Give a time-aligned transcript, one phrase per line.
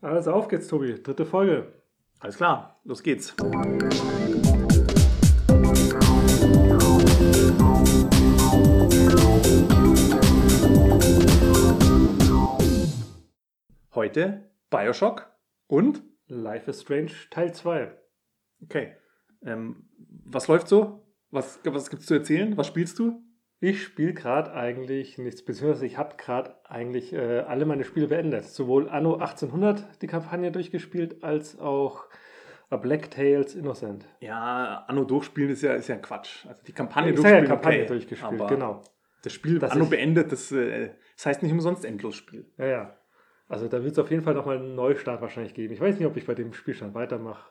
[0.00, 1.02] Also auf geht's, Tobi.
[1.02, 1.72] Dritte Folge.
[2.20, 3.34] Alles klar, los geht's.
[13.92, 15.32] Heute Bioshock
[15.66, 17.92] und Life is Strange Teil 2.
[18.62, 18.94] Okay.
[19.42, 19.88] Ähm,
[20.24, 21.04] was läuft so?
[21.30, 22.56] Was, was gibt's zu erzählen?
[22.56, 23.20] Was spielst du?
[23.60, 28.44] Ich spiele gerade eigentlich nichts, beziehungsweise ich habe gerade eigentlich äh, alle meine Spiele beendet.
[28.44, 32.04] Sowohl Anno 1800 die Kampagne durchgespielt, als auch
[32.70, 34.06] A Black Tales Innocent.
[34.20, 36.46] Ja, Anno durchspielen ist ja, ist ja Quatsch.
[36.46, 38.82] Also die Kampagne ja durchspielen, Kampagne okay, durchgespielt, genau.
[39.22, 42.52] Das Spiel Dass Anno beendet, das, äh, das heißt nicht umsonst Endlosspiel.
[42.58, 42.96] Ja, ja.
[43.48, 45.72] Also da wird es auf jeden Fall nochmal einen Neustart wahrscheinlich geben.
[45.72, 47.50] Ich weiß nicht, ob ich bei dem Spielstand weitermache.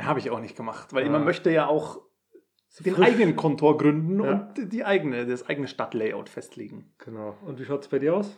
[0.00, 1.10] Habe ich auch nicht gemacht, weil Ja.
[1.10, 2.00] man möchte ja auch
[2.80, 3.06] den Frisch.
[3.06, 4.32] eigenen Kontor gründen Ja.
[4.56, 6.92] und die eigene, das eigene Stadtlayout festlegen.
[6.98, 7.36] Genau.
[7.44, 8.36] Und wie schaut es bei dir aus?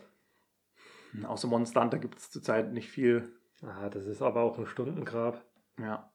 [1.23, 3.31] Außer Monster Hunter gibt es zurzeit nicht viel.
[3.61, 5.45] Ah, das ist aber auch ein Stundengrab.
[5.79, 6.11] Ja.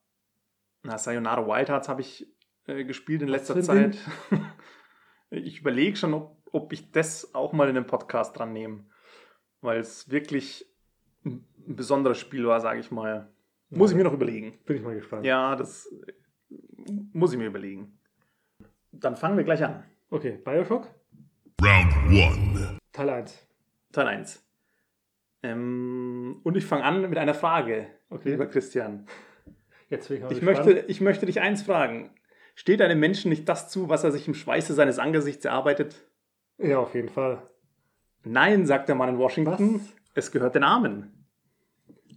[0.82, 2.26] Na, Sayonara Wild Hearts habe ich
[2.66, 3.98] äh, gespielt in Was letzter Zeit.
[5.30, 8.84] ich überlege schon, ob, ob ich das auch mal in den Podcast dran nehme.
[9.62, 10.66] Weil es wirklich
[11.24, 13.32] ein besonderes Spiel war, sage ich mal.
[13.70, 14.58] Muss ich mir noch überlegen.
[14.66, 15.24] Bin ich mal gespannt.
[15.24, 16.12] Ja, das äh,
[17.12, 17.98] muss ich mir überlegen.
[18.92, 19.84] Dann fangen wir gleich an.
[20.10, 20.88] Okay, Bioshock,
[21.62, 22.78] Round one.
[22.92, 23.46] Teil 1.
[23.92, 24.44] Teil 1.
[25.42, 28.30] Ähm, und ich fange an mit einer Frage, Okay.
[28.32, 29.06] lieber Christian.
[29.88, 30.66] Jetzt bin ich mal Ich gespannt.
[30.66, 32.10] möchte, ich möchte dich eins fragen.
[32.54, 36.04] Steht einem Menschen nicht das zu, was er sich im Schweiße seines Angesichts erarbeitet?
[36.58, 37.42] Ja, auf jeden Fall.
[38.24, 39.94] Nein, sagt der Mann in Washington, Was?
[40.14, 41.26] es gehört den Armen.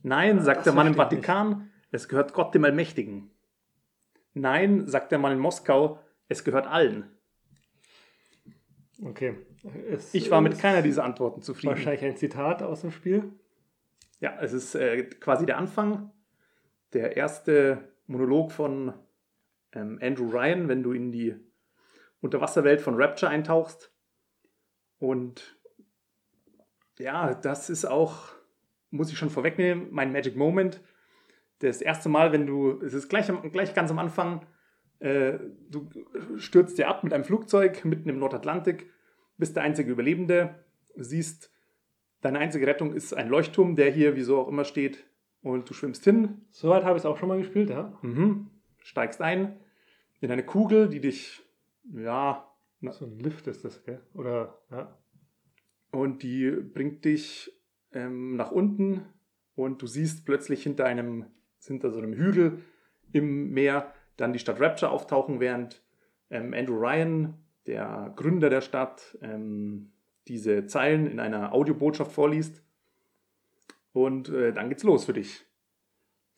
[0.01, 3.31] Nein, sagt das der Mann im Vatikan, es gehört Gott dem Allmächtigen.
[4.33, 7.09] Nein, sagt der Mann in Moskau, es gehört allen.
[9.03, 9.35] Okay.
[9.89, 11.75] Es Ich war mit keiner dieser Antworten zufrieden.
[11.75, 13.31] Wahrscheinlich ein Zitat aus dem Spiel.
[14.19, 16.11] Ja, es ist äh, quasi der Anfang,
[16.93, 18.93] der erste Monolog von
[19.73, 21.35] ähm, Andrew Ryan, wenn du in die
[22.21, 23.91] Unterwasserwelt von Rapture eintauchst.
[24.99, 25.57] Und
[26.99, 28.29] ja, das ist auch,
[28.91, 30.81] muss ich schon vorwegnehmen, mein Magic Moment.
[31.59, 34.45] Das erste Mal, wenn du, es ist gleich, gleich ganz am Anfang,
[34.99, 35.39] äh,
[35.69, 35.89] du
[36.37, 38.89] stürzt dir ab mit einem Flugzeug mitten im Nordatlantik,
[39.37, 40.63] bist der einzige Überlebende,
[40.95, 41.53] siehst
[42.23, 45.05] Deine einzige Rettung ist ein Leuchtturm, der hier, wieso auch immer, steht.
[45.41, 47.99] Und du schwimmst hin, Soweit habe ich es auch schon mal gespielt, ja.
[48.01, 48.49] mhm,
[48.81, 49.59] steigst ein
[50.21, 51.43] in eine Kugel, die dich,
[51.93, 52.49] ja,
[52.91, 54.01] So ein Lift ist das, gell?
[54.13, 54.97] Oder, ja.
[55.91, 57.51] und die bringt dich
[57.91, 59.01] ähm, nach unten
[59.55, 61.25] und du siehst plötzlich hinter einem,
[61.59, 62.59] hinter so einem Hügel
[63.11, 65.83] im Meer dann die Stadt Rapture auftauchen, während
[66.29, 67.35] ähm, Andrew Ryan,
[67.67, 69.91] der Gründer der Stadt, ähm,
[70.27, 72.63] diese Zeilen in einer Audiobotschaft vorliest.
[73.91, 75.45] Und äh, dann geht's los für dich.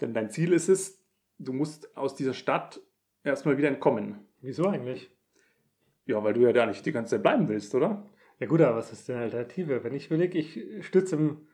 [0.01, 1.01] Denn dein Ziel ist es,
[1.37, 2.81] du musst aus dieser Stadt
[3.23, 4.27] erstmal wieder entkommen.
[4.41, 5.09] Wieso eigentlich?
[6.05, 8.09] Ja, weil du ja da nicht die ganze Zeit bleiben willst, oder?
[8.39, 9.83] Ja gut, aber was ist denn Alternative?
[9.83, 11.47] Wenn ich überlege, ich stütze im,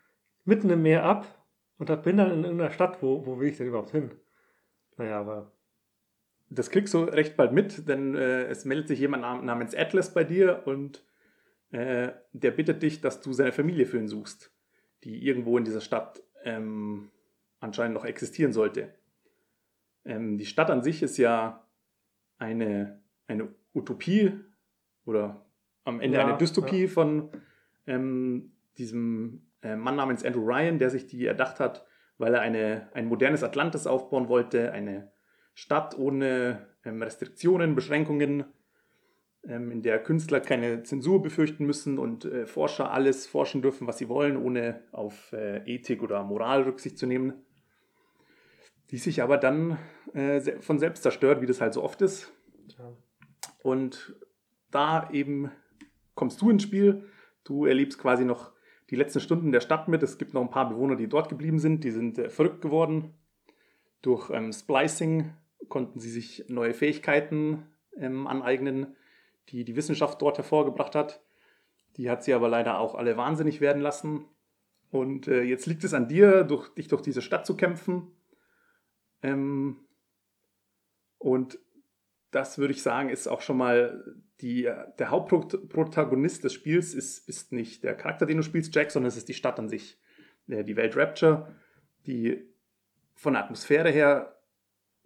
[0.44, 1.46] mitten im Meer ab
[1.78, 4.12] und da bin dann in irgendeiner Stadt, wo, wo will ich denn überhaupt hin?
[4.98, 5.54] Naja, aber
[6.54, 10.14] Das kriegst du recht bald mit, denn äh, es meldet sich jemand nam namens Atlas
[10.14, 11.06] bei dir und
[11.72, 14.54] äh, der bittet dich, dass du seine Familie für ihn suchst,
[15.06, 17.10] die irgendwo in dieser Stadt ähm,
[17.62, 18.94] anscheinend noch existieren sollte.
[20.04, 21.66] Ähm, die Stadt an sich ist ja
[22.38, 24.34] eine, eine Utopie
[25.06, 25.46] oder
[25.86, 27.30] am Ende Ja, eine Dystopie von
[27.88, 31.86] ähm, diesem äh, Mann namens Andrew Ryan, der sich die erdacht hat,
[32.18, 35.14] weil er eine, ein modernes Atlantis aufbauen wollte, eine
[35.54, 38.46] Stadt ohne ähm, Restriktionen, Beschränkungen,
[39.44, 43.98] ähm, in der Künstler keine Zensur befürchten müssen und äh, Forscher alles forschen dürfen, was
[43.98, 47.34] sie wollen, ohne auf äh, Ethik oder Moral Rücksicht zu nehmen.
[48.92, 49.78] Die sich aber dann
[50.14, 52.32] äh, von selbst zerstört, wie das halt so oft ist.
[52.78, 52.92] ja.
[53.64, 54.16] Und
[54.72, 55.52] da eben
[56.16, 57.06] kommst du ins Spiel.
[57.44, 58.52] Du erlebst quasi noch
[58.90, 60.04] die letzten Stunden der Stadt mit.
[60.04, 61.84] Es gibt noch ein paar Bewohner, die dort geblieben sind.
[61.84, 63.14] Die sind äh, verrückt geworden.
[64.02, 65.34] Durch ähm, Splicing
[65.70, 67.68] konnten sie sich neue Fähigkeiten
[67.98, 68.96] ähm, aneignen,
[69.50, 71.22] die die Wissenschaft dort hervorgebracht hat.
[71.98, 74.26] Die hat sie aber leider auch alle wahnsinnig werden lassen.
[74.90, 78.12] Und äh, jetzt liegt es an dir, durch, dich durch diese Stadt zu kämpfen.
[79.22, 79.78] Ähm,
[81.18, 81.60] und
[82.32, 84.64] das würde ich sagen, ist auch schon mal die,
[84.98, 89.18] der Hauptprotagonist des Spiels ist, ist nicht der Charakter, den du spielst, Jack, sondern es
[89.18, 90.00] ist die Stadt an sich.
[90.48, 91.56] Äh, Die Welt Rapture,
[92.06, 92.50] die
[93.16, 94.41] von der Atmosphäre her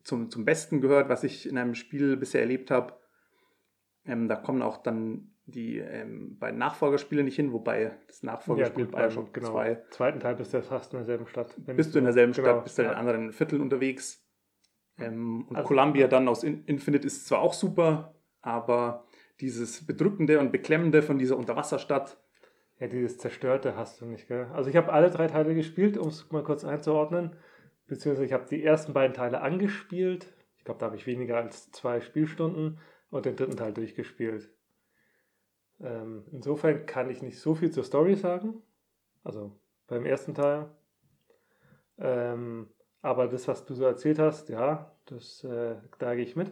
[0.06, 2.94] zum, zum Besten gehört, was ich in einem Spiel bisher erlebt habe.
[4.06, 8.96] Ähm, da kommen auch dann die ähm, beiden Nachfolgerspiele nicht hin, wobei das Nachfolgerspiel gut,
[8.96, 11.54] Bioshock genau, 2 zweiten Teil bist du ja fast in derselben Stadt.
[11.75, 12.94] bist du in derselben Genau, Stadt, bist du in ja.
[12.96, 14.24] anderen Vierteln unterwegs.
[14.98, 19.06] Ähm, und Also- Columbia dann aus In Infinite ist zwar auch super, aber
[19.42, 22.18] dieses Bedrückende und Beklemmende von dieser Unterwasserstadt,
[22.80, 24.48] Ja, dieses Zerstörte hast du nicht, gell?
[24.54, 27.36] Also ich habe alle drei Teile gespielt, um es mal kurz einzuordnen.
[27.88, 30.34] Beziehungsweise ich habe die ersten beiden Teile angespielt.
[30.58, 32.80] Ich glaube, da habe ich weniger als zwei Spielstunden
[33.10, 34.50] und den dritten Teil durchgespielt.
[35.80, 38.62] Ähm, insofern kann ich nicht so viel zur Story sagen.
[39.24, 40.72] Also beim ersten Teil.
[41.98, 42.70] Ähm,
[43.02, 46.52] aber das, was du so erzählt hast, ja, das, äh, da gehe ich mit.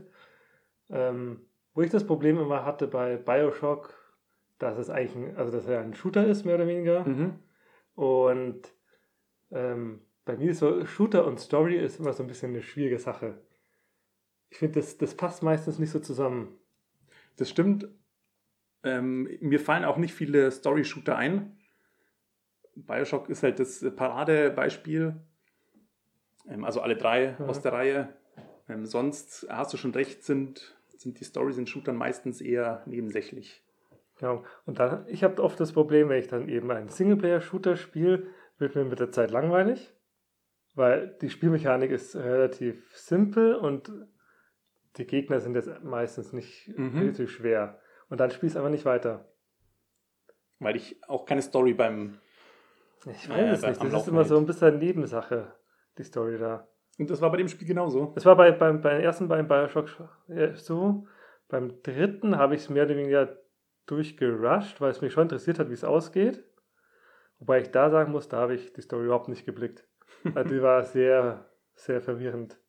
[0.89, 3.93] Ähm, wo ich das Problem immer hatte bei Bioshock,
[4.59, 7.03] dass es eigentlich ein, also dass er ein Shooter ist, mehr oder weniger.
[7.07, 7.39] Mhm.
[7.95, 8.73] Und
[9.51, 12.99] ähm, bei mir ist so Shooter und Story ist immer so ein bisschen eine schwierige
[12.99, 13.41] Sache.
[14.49, 16.57] Ich finde, das, das passt meistens nicht so zusammen.
[17.37, 17.87] das stimmt.
[18.83, 21.57] Ähm, mir fallen auch nicht viele Story-Shooter ein.
[22.75, 25.15] Bioshock ist halt das Paradebeispiel.
[26.47, 27.45] Ähm, also alle drei Mhm.
[27.49, 28.13] aus der Reihe.
[28.69, 33.63] Ähm, sonst hast du schon recht, sind, sind die Stories in Shootern meistens eher nebensächlich.
[34.19, 34.43] Genau.
[34.65, 38.27] Und dann, ich habe oft das Problem, wenn ich dann eben einen Singleplayer-Shooter spiele,
[38.57, 39.92] wird mir mit der Zeit langweilig,
[40.75, 43.91] weil die Spielmechanik ist relativ simpel und
[44.97, 46.99] die Gegner sind jetzt meistens nicht Mhm.
[46.99, 47.79] relativ schwer.
[48.09, 49.25] Und dann spielst du einfach nicht weiter.
[50.59, 52.19] Weil ich auch keine Story beim.
[53.05, 53.77] Ich weiß ja, es nicht.
[53.79, 55.53] Das ist Laufen immer so ein bisschen Nebensache,
[55.97, 56.67] die Story da.
[56.99, 58.11] Und das war bei dem Spiel genauso.
[58.13, 59.89] Das war bei, beim, beim ersten beim Bioshock
[60.27, 61.07] äh, so.
[61.49, 63.37] Beim dritten habe ich es mehr oder weniger
[63.87, 66.43] durchgerusht, weil es mich schon interessiert hat, wie es ausgeht.
[67.39, 69.85] Wobei ich da sagen muss, da habe ich die Story überhaupt nicht geblickt.
[70.35, 72.59] Also die war sehr, sehr verwirrend.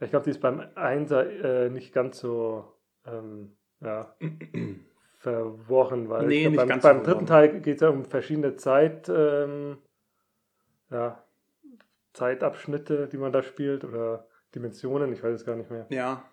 [0.00, 1.28] Ich glaube, die ist beim Einser
[1.66, 2.74] äh, nicht ganz so
[3.06, 4.16] ähm, ja,
[5.18, 7.26] verworren, weil Nee, glaub, beim, so beim dritten.
[7.26, 9.78] Teil geht es ja um verschiedene Zeit, ähm,
[10.90, 11.22] ja,
[12.12, 15.86] Zeitabschnitte, die man da spielt oder Dimensionen, ich weiß es gar nicht mehr.
[15.90, 16.24] Ja.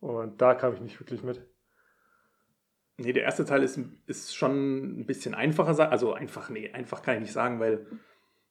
[0.00, 1.40] Und da kam ich nicht wirklich mit.
[2.96, 5.90] Nee, der erste Teil ist, ist schon ein bisschen einfacher.
[5.90, 7.86] Also einfach, nee, einfach kann ich nicht sagen, weil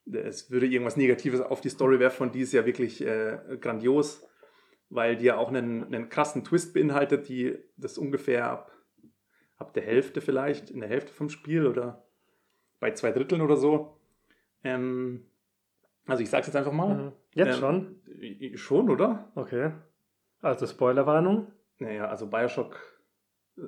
[0.06, 4.28] es würde irgendwas Negatives auf die Story werfen und die ist ja wirklich äh, grandios,
[4.90, 8.72] weil die ja auch einen, einen krassen Twist beinhaltet, die das ungefähr ab,
[9.58, 12.06] ab der Hälfte vielleicht, in der Hälfte vom Spiel oder
[12.80, 13.98] bei zwei Dritteln oder so.
[14.64, 15.26] Ähm,
[16.06, 16.96] also ich sag's jetzt einfach mal.
[16.96, 17.12] Mhm.
[17.34, 18.58] Jetzt Ähm, schon?
[18.58, 19.32] Schon, oder?
[19.36, 19.72] Okay.
[20.42, 21.48] Also Spoilerwarnung.
[21.80, 22.78] Naja, also Bioshock
[23.58, 23.62] äh,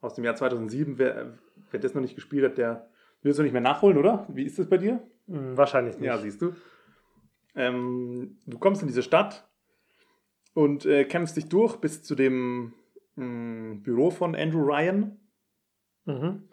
[0.00, 1.38] aus dem Jahr 2007, wer,
[1.70, 2.90] wer das noch nicht gespielt hat, der
[3.22, 4.26] will es noch nicht mehr nachholen, oder?
[4.28, 5.02] Wie ist das bei dir?
[5.26, 6.06] Hm, wahrscheinlich nicht.
[6.06, 6.54] Ja, siehst du.
[7.54, 9.48] Ähm, du kommst in diese Stadt
[10.54, 12.74] und äh, kämpfst dich durch bis zu dem
[13.16, 15.18] mh, Büro von Andrew Ryan.
[16.04, 16.48] Mhm.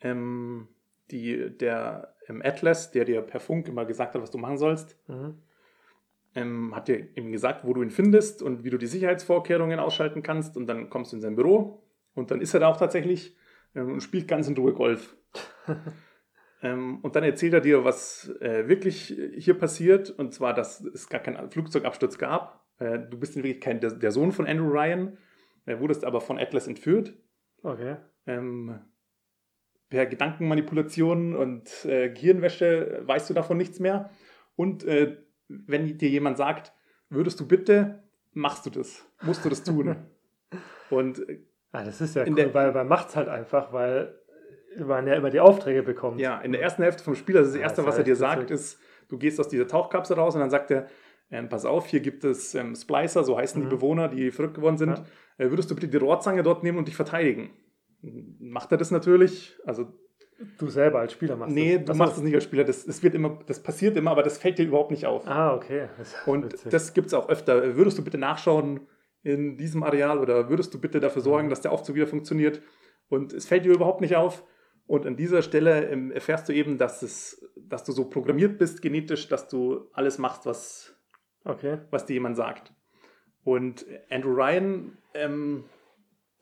[0.00, 0.68] Ähm,
[1.10, 4.96] die, der ähm, Atlas, der dir per Funk immer gesagt hat, was du machen sollst,
[5.08, 5.42] Mhm.
[6.34, 10.22] ähm, hat dir eben gesagt, wo du ihn findest und wie du die Sicherheitsvorkehrungen ausschalten
[10.22, 10.56] kannst.
[10.56, 11.82] Und dann kommst du in sein Büro
[12.14, 13.36] und dann ist er da auch tatsächlich
[13.74, 15.16] ähm, und spielt ganz in Ruhe Golf.
[16.62, 20.10] ähm, und dann erzählt er dir, was äh, wirklich hier passiert.
[20.10, 22.64] Und zwar, dass es gar keinen Flugzeugabsturz gab.
[22.78, 25.18] Äh, du bist in Wirklichkeit der, Sohn von Andrew Ryan,
[25.66, 27.14] äh, wurdest aber von Atlas entführt.
[27.62, 27.96] Okay.
[28.26, 28.80] Ähm,
[29.88, 34.10] per Gedankenmanipulation und äh, Gehirnwäsche weißt du davon nichts mehr.
[34.56, 34.84] Und
[35.48, 36.72] wenn dir jemand sagt,
[37.08, 38.02] würdest du bitte,
[38.32, 39.96] machst du das, musst du das tun.
[40.90, 41.22] und
[41.72, 44.18] Ah, das ist ja cool, der- weil man macht es halt einfach, weil
[44.84, 46.20] man ja immer die Aufträge bekommt.
[46.20, 48.50] ja, in der ersten Hälfte vom Spiel, also das Ja, Erste, was er dir sagt,
[48.50, 48.78] ist,
[49.08, 50.86] du gehst aus dieser Tauchkapsel raus und dann sagt er,
[51.30, 53.70] ähm, pass auf, hier gibt es ähm, Splicer, so heißen die Mhm.
[53.70, 54.90] Bewohner, die verrückt geworden sind.
[54.90, 55.04] Ja.
[55.38, 57.50] Äh, würdest du bitte die Rohrzange dort nehmen und dich verteidigen?
[58.38, 59.58] Macht er das natürlich?
[59.64, 59.86] Also
[60.58, 61.84] Du selber als Spieler machst Nee, das.
[61.86, 61.98] du Ach so.
[61.98, 62.64] machst es nicht als Spieler.
[62.64, 65.26] Das, das, wird immer, das passiert immer, aber das fällt dir überhaupt nicht auf.
[65.26, 65.88] Ah, okay.
[65.96, 66.70] Das und witzig.
[66.70, 67.74] das gibt es auch öfter.
[67.74, 68.80] Würdest du bitte nachschauen
[69.22, 71.24] in diesem Areal oder würdest du bitte dafür Mhm.
[71.24, 72.60] sorgen, dass der Aufzug wieder funktioniert?
[73.08, 74.44] Und es fällt dir überhaupt nicht auf.
[74.86, 78.82] Und an dieser Stelle ähm, erfährst du eben, dass, es, dass du so programmiert bist,
[78.82, 80.96] genetisch, dass du alles machst, was,
[81.44, 81.78] okay.
[81.90, 82.72] was dir jemand sagt.
[83.42, 85.64] Und Andrew Ryan, ähm,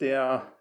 [0.00, 0.52] der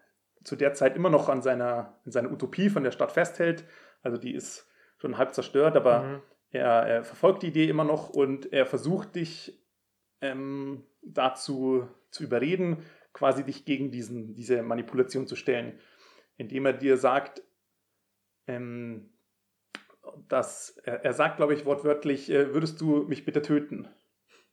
[0.44, 3.64] zu der Zeit immer noch an seiner, an seiner Utopie von der Stadt festhält,
[4.02, 6.22] also die ist schon halb zerstört, aber Mhm.
[6.50, 9.58] er, er verfolgt die Idee immer noch und er versucht dich
[10.20, 12.78] ähm, dazu zu überreden,
[13.12, 15.78] quasi dich gegen diesen, diese Manipulation zu stellen,
[16.36, 17.42] indem er dir sagt,
[18.46, 19.10] ähm,
[20.28, 23.88] dass er, er sagt, glaube ich, wortwörtlich, äh, würdest du mich bitte töten?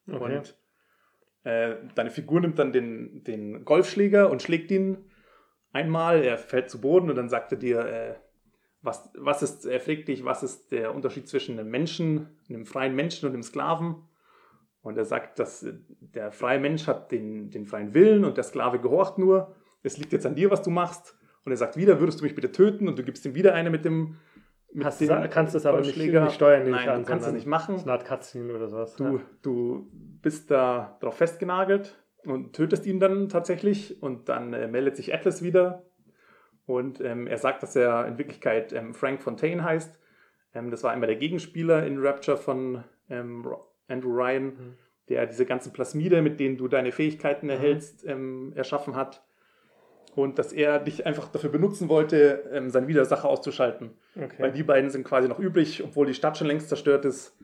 [0.08, 0.38] Okay.
[0.38, 0.58] Und
[1.44, 5.12] äh, deine Figur nimmt dann den, den Golfschläger und schlägt ihn
[5.72, 8.16] einmal, er fällt zu Boden und dann sagt er dir, äh,
[8.82, 12.96] was, was ist, er fragt dich, was ist der Unterschied zwischen einem Menschen, einem freien
[12.96, 14.08] Menschen und einem Sklaven?
[14.82, 18.44] Und er sagt, dass äh, der freie Mensch hat den, den freien Willen und der
[18.44, 19.56] Sklave gehorcht nur.
[19.84, 21.18] Es liegt jetzt an dir, was du machst.
[21.44, 22.88] Und er sagt wieder, würdest du mich bitte töten?
[22.88, 24.18] Und du gibst ihm wieder eine mit dem
[24.74, 27.08] mit Hast, dem kannst du es aber nicht, nicht steuern, nehme Nein, ich an, du
[27.08, 27.76] kannst es nicht machen.
[27.76, 28.96] Das eine Art Cutscene oder sowas.
[28.96, 29.22] Du, ja.
[29.42, 29.90] du
[30.22, 35.44] bist da drauf festgenagelt und tötest ihn dann tatsächlich und dann äh, meldet sich Atlas
[35.44, 35.84] wieder
[36.66, 40.00] und ähm, er sagt, dass er in Wirklichkeit ähm, Frank Fontaine heißt.
[40.54, 43.46] Ähm, das war einmal der Gegenspieler in Rapture von ähm,
[43.88, 44.78] Andrew Ryan, Mhm.
[45.10, 49.26] der diese ganzen Plasmide, mit denen du deine Fähigkeiten erhältst, ähm, erschaffen hat.
[50.16, 53.92] Und dass er dich einfach dafür benutzen wollte, ähm, seine Widersacher auszuschalten.
[54.16, 54.52] Weil Okay.
[54.52, 57.38] die beiden sind quasi noch übrig, obwohl die Stadt schon längst zerstört ist.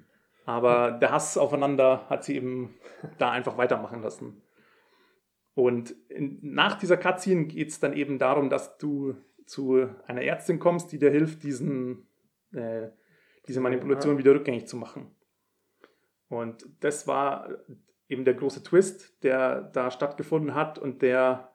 [0.45, 2.75] Aber der Hass aufeinander hat sie eben
[3.17, 4.41] da einfach weitermachen lassen.
[5.55, 10.59] Und in, nach dieser Cutscene geht es dann eben darum, dass du zu einer Ärztin
[10.59, 12.07] kommst, die dir hilft, diesen,
[12.53, 12.89] äh,
[13.47, 15.15] diese Manipulation wieder rückgängig zu machen.
[16.29, 17.49] Und das war
[18.09, 21.53] eben der große Twist, der da stattgefunden hat und der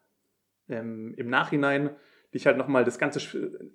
[0.72, 1.90] ähm, im Nachhinein
[2.34, 3.20] dich halt nochmal das ganze,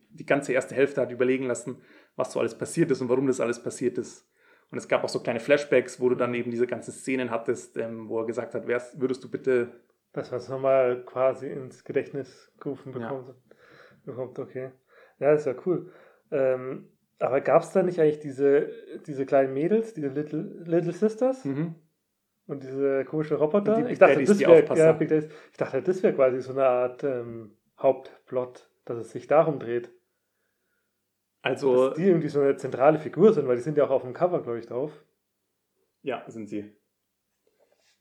[0.10, 1.78] die ganze erste Hälfte hat überlegen lassen,
[2.16, 4.28] was so alles passiert ist und warum das alles passiert ist.
[4.72, 7.78] Und es gab auch so kleine Flashbacks, wo du dann eben diese ganzen Szenen hattest,
[7.78, 9.70] ähm, wo er gesagt hat, wärst, würdest du bitte,
[10.14, 13.10] Das, was nochmal quasi ins Gedächtnis gerufen Ja.
[13.14, 13.36] bekommt.
[14.06, 14.40] bekommt.
[14.40, 14.72] Okay.
[15.20, 15.92] Ja, das ist ja cool.
[16.32, 16.90] Ähm,
[17.20, 18.70] aber gab es da nicht eigentlich diese,
[19.06, 21.76] diese kleinen Mädels, diese Little, Little Sisters mhm.
[22.48, 23.82] Und diese komischen Roboter?
[23.82, 25.26] Die ich, dachte, Daddies, wär, ja, Daddies.
[25.52, 29.92] ich dachte, das wäre quasi so eine Art ähm, Hauptplot, dass es sich darum dreht.
[31.42, 34.04] also, dass die irgendwie so eine zentrale Figur sind, weil die sind ja auch auf
[34.04, 34.92] dem Cover, glaube ich, drauf.
[36.02, 36.74] ja, sind sie.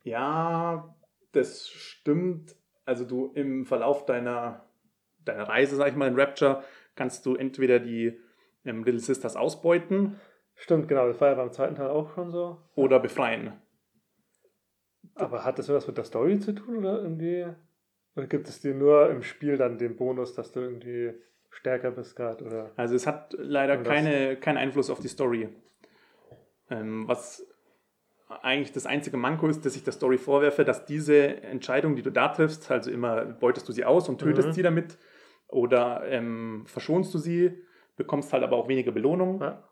[0.04, 0.96] Ja,
[1.32, 2.56] das stimmt.
[2.84, 4.64] Also du im Verlauf deiner,
[5.24, 6.62] deiner Reise, sag ich mal, in Rapture,
[6.94, 8.16] kannst du entweder die
[8.64, 10.20] ähm, Little Sisters ausbeuten
[10.56, 12.58] Stimmt, genau, das war ja beim zweiten Teil auch schon so.
[12.74, 13.52] oder befreien.
[15.16, 17.46] Aber hat das was mit der Story zu tun oder irgendwie?
[18.14, 21.12] Oder gibt es dir nur im Spiel dann den Bonus, dass du irgendwie
[21.50, 22.44] stärker bist gerade?
[22.44, 22.70] Oder?
[22.76, 25.48] Also es hat leider keine, keinen Einfluss auf die Story.
[26.70, 27.46] Ähm, was
[28.42, 32.10] eigentlich das einzige Manko ist, dass ich der Story vorwerfe, dass diese Entscheidung, die du
[32.10, 34.52] da triffst, also immer beutest du sie aus und tötest Mhm.
[34.52, 34.98] sie damit
[35.48, 37.62] oder ähm, verschonst du sie,
[37.96, 39.40] bekommst halt aber auch weniger Belohnung.
[39.40, 39.68] Ja.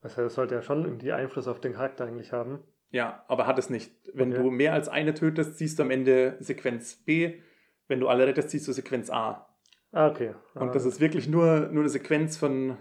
[0.00, 2.60] Das sollte ja schon irgendwie Einfluss auf den Charakter eigentlich haben.
[2.90, 3.92] Ja, aber hat es nicht.
[4.14, 4.42] Wenn Okay.
[4.42, 7.40] du mehr als eine tötest, siehst du am Ende Sequenz B.
[7.86, 9.46] Wenn du alle rettest, siehst du Sequenz A.
[9.92, 10.34] Ah, okay.
[10.54, 12.76] Und Ah, das ist wirklich nur, nur eine Sequenz von,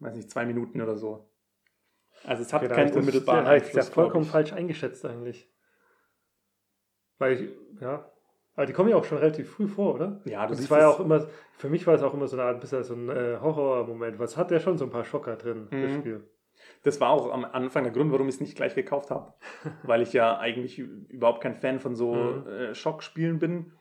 [0.00, 1.28] weiß nicht, zwei Minuten oder so.
[2.24, 3.92] Also es hat okay, keinen das- unmittelbaren ich das ja Einfluss.
[3.92, 5.48] glaub vollkommen falsch eingeschätzt eigentlich.
[7.18, 7.48] Weil ich,
[7.80, 8.10] ja.
[8.56, 10.20] Aber die kommen ja auch schon relativ früh vor, oder?
[10.26, 11.26] Ja, Und siehst war ja auch immer,
[11.58, 14.26] für mich war es auch immer so eine Art, bisschen so ein äh, Horrormoment, weil
[14.26, 15.98] es hat ja schon so ein paar Schocker drin, das Mhm.
[16.00, 16.28] Spiel.
[16.82, 19.34] Das war auch am Anfang der Grund, warum ich es nicht gleich gekauft habe.
[19.82, 22.46] Weil ich ja eigentlich überhaupt kein Fan von so Mhm.
[22.48, 23.72] äh, Schockspielen bin.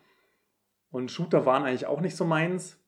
[0.89, 2.79] Und Shooter waren eigentlich auch nicht so meins.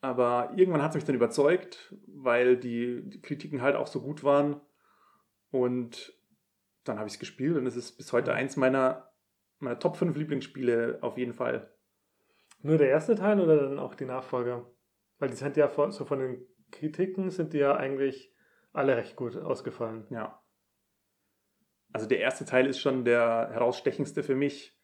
[0.00, 4.24] Aber irgendwann hat es mich dann überzeugt, weil die, die Kritiken halt auch so gut
[4.24, 4.60] waren.
[5.50, 6.12] Und
[6.84, 8.36] dann habe ich es gespielt und es ist bis heute Mhm.
[8.36, 9.12] eins meiner,
[9.60, 11.70] meiner Top 5 Lieblingsspiele auf jeden Fall.
[12.62, 14.66] Nur der erste Teil oder dann auch die Nachfolger?
[15.18, 18.31] Weil die sind ja von, so von den Kritiken sind die ja eigentlich
[18.72, 20.06] alle recht gut ausgefallen.
[20.10, 20.42] Ja.
[21.92, 24.78] Also der erste Teil ist schon der herausstechendste für mich,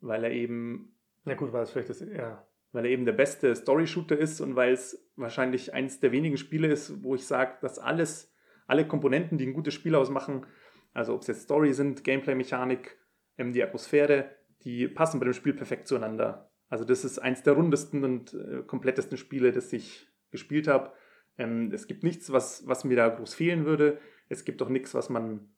[0.00, 2.46] weil er eben, Na gut, war es vielleicht das, ja.
[2.72, 6.68] weil er eben der beste Story-Shooter ist und weil es wahrscheinlich eins der wenigen Spiele
[6.68, 8.34] ist, wo ich sage, dass alles,
[8.66, 10.46] alle Komponenten, die ein gutes Spiel ausmachen,
[10.92, 12.98] also ob es jetzt Story sind, Gameplay-Mechanik,
[13.38, 14.30] ähm, die Atmosphäre,
[14.62, 16.50] die passen bei dem Spiel perfekt zueinander.
[16.68, 20.92] Also das ist eins der rundesten und äh, komplettesten Spiele, das ich gespielt habe.
[21.38, 23.98] Ähm, es gibt nichts, was, was mir da groß fehlen würde.
[24.28, 25.54] Es gibt auch nichts, was man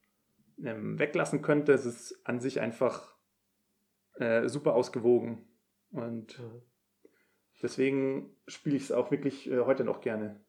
[0.62, 1.72] ähm, weglassen könnte.
[1.72, 3.16] Es ist an sich einfach
[4.14, 5.46] äh, super ausgewogen.
[5.90, 6.62] Und Mhm.
[7.62, 10.40] deswegen spiele ich es auch wirklich äh, heute noch gerne.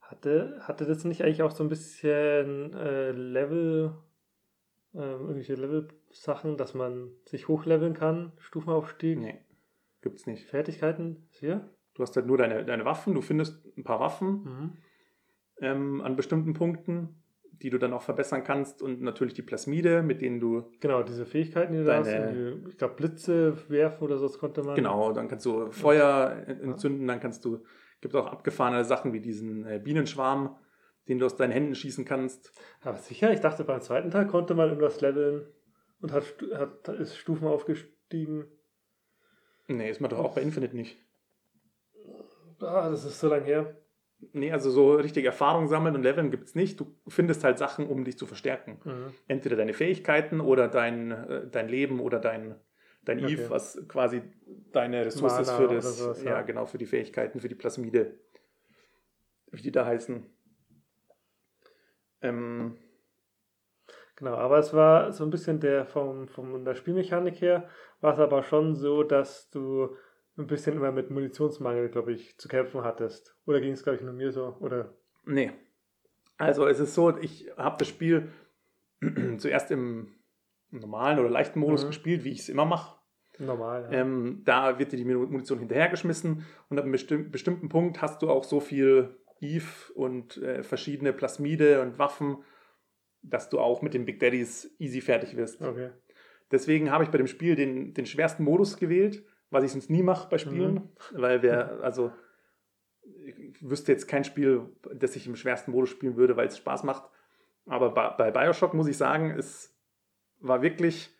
[0.00, 3.96] Hatte, hatte das nicht eigentlich auch so ein bisschen äh, Level,
[4.94, 9.40] ähm, irgendwelche Level-Sachen, dass man sich hochleveln kann, Stufenaufstieg, Nee,
[10.00, 10.46] gibt's nicht.
[10.48, 11.28] Fertigkeiten?
[11.30, 11.70] Ist hier?
[11.94, 14.72] Du hast halt nur deine, deine Waffen, du findest ein paar Waffen Mhm.
[15.60, 20.22] ähm, an bestimmten Punkten, die du dann auch verbessern kannst und natürlich die Plasmide, mit
[20.22, 22.06] denen du, Genau, diese Fähigkeiten, die du da hast.
[22.10, 24.74] Deine- irgendwie, Ich glaube, Blitze werfen oder so, das konnte man.
[24.76, 27.64] genau, dann kannst du Feuer entzünden, dann kannst du,
[28.00, 30.56] gibt auch abgefahrene Sachen wie diesen äh, Bienenschwarm,
[31.08, 32.52] den du aus deinen Händen schießen kannst.
[32.80, 35.46] Aber sicher, ich dachte, beim zweiten Teil konnte man irgendwas leveln
[36.00, 38.46] und hat, hat, ist Stufen aufgestiegen.
[39.68, 40.98] Nee, ist man doch auch bei Infinite nicht.
[42.60, 43.76] Ah, das ist so lange her.
[44.32, 46.78] Nee, also so richtig Erfahrung sammeln und leveln gibt es nicht.
[46.78, 48.78] Du findest halt Sachen, um dich zu verstärken.
[48.84, 49.14] Mhm.
[49.28, 52.54] Entweder deine Fähigkeiten oder dein, äh, dein Leben oder dein,
[53.04, 53.32] dein Okay.
[53.32, 54.22] Eve, was quasi
[54.72, 56.32] deine Ressource ist für das, sowas, ja.
[56.32, 56.42] ja.
[56.42, 58.18] genau, für die Fähigkeiten, für die Plasmide,
[59.50, 60.26] wie die da heißen.
[62.22, 62.76] Ähm,
[64.20, 67.70] Genau, aber es war so ein bisschen der vom, von der Spielmechanik her,
[68.02, 69.96] war es aber schon so, dass du
[70.36, 73.36] ein bisschen immer mit Munitionsmangel, glaube ich, zu kämpfen hattest.
[73.46, 74.56] Oder ging es, glaube ich, nur mir so?
[74.60, 74.94] Oder
[75.24, 75.52] nee.
[76.38, 78.30] Also es ist so, ich habe das Spiel
[79.38, 80.14] zuerst im
[80.70, 81.88] normalen oder leichten Modus Mhm.
[81.88, 82.98] gespielt, wie ich es immer mache.
[83.38, 83.88] normal?
[83.90, 84.00] Ja.
[84.00, 88.30] Ähm, da wird dir die Munition hinterhergeschmissen und ab einem bestimm bestimmten Punkt hast du
[88.30, 92.44] auch so viel Eve und äh, verschiedene Plasmide und Waffen,
[93.22, 95.60] dass du auch mit den Big Daddies easy fertig wirst.
[95.62, 95.90] Okay.
[96.50, 100.02] Deswegen habe ich bei dem Spiel den, den schwersten Modus gewählt, was ich sonst nie
[100.02, 102.12] mache bei Spielen, weil wir, also
[103.24, 104.62] ich wüsste jetzt kein Spiel,
[104.94, 107.04] das ich im schwersten Modus spielen würde, weil es Spaß macht.
[107.66, 109.74] Aber bei, Bioshock muss ich sagen, es
[110.40, 111.10] war wirklich,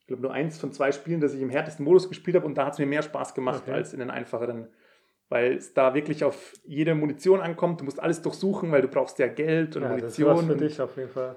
[0.00, 2.56] ich glaube, nur eins von zwei Spielen, das ich im härtesten Modus gespielt habe und
[2.56, 3.72] da hat es mir mehr Spaß gemacht Okay.
[3.72, 4.68] als in den einfacheren.
[5.28, 7.80] Weil es da wirklich auf jede Munition ankommt.
[7.80, 10.46] Du musst alles durchsuchen, weil du brauchst ja Geld und Ja, das Munition.
[10.46, 11.36] für und- dich auf jeden Fall.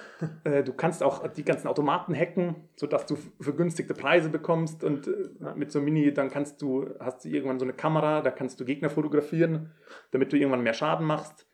[0.44, 5.54] äh, du kannst auch die ganzen Automaten hacken, sodass du vergünstigte Preise bekommst und äh,
[5.54, 8.60] mit so einem Mini, dann kannst du, hast du irgendwann so eine Kamera, da kannst
[8.60, 9.72] du Gegner fotografieren,
[10.10, 11.46] damit du irgendwann mehr Schaden machst.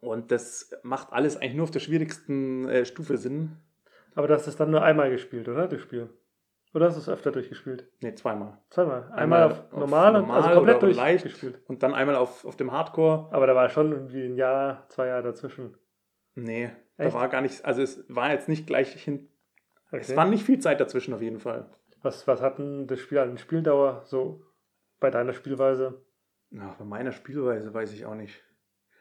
[0.00, 3.56] Und das macht alles eigentlich nur auf der schwierigsten äh, Stufe Sinn.
[4.14, 5.68] Aber du hast es dann nur einmal gespielt, oder?
[5.68, 6.08] Das Spiel.
[6.72, 7.90] Oder hast du es öfter durchgespielt?
[8.00, 8.58] Ne, zweimal.
[8.70, 9.02] Zweimal.
[9.10, 11.60] Einmal, Einmal auf, auf normal, und normal also komplett durchgespielt.
[11.66, 13.28] Und dann einmal auf, auf dem Hardcore.
[13.32, 15.76] Aber da war schon irgendwie ein Jahr, zwei Jahre dazwischen.
[16.36, 16.70] Nee,
[17.00, 17.14] Echt?
[17.14, 19.28] da war gar nichts, also es war jetzt nicht gleich hin.
[19.92, 20.16] Es Okay.
[20.16, 21.68] war nicht viel Zeit dazwischen auf jeden Fall.
[22.02, 24.42] Was, was hat denn das Spiel an Spieldauer so
[25.00, 26.02] bei deiner Spielweise?
[26.50, 28.42] Na, bei meiner Spielweise weiß ich auch nicht.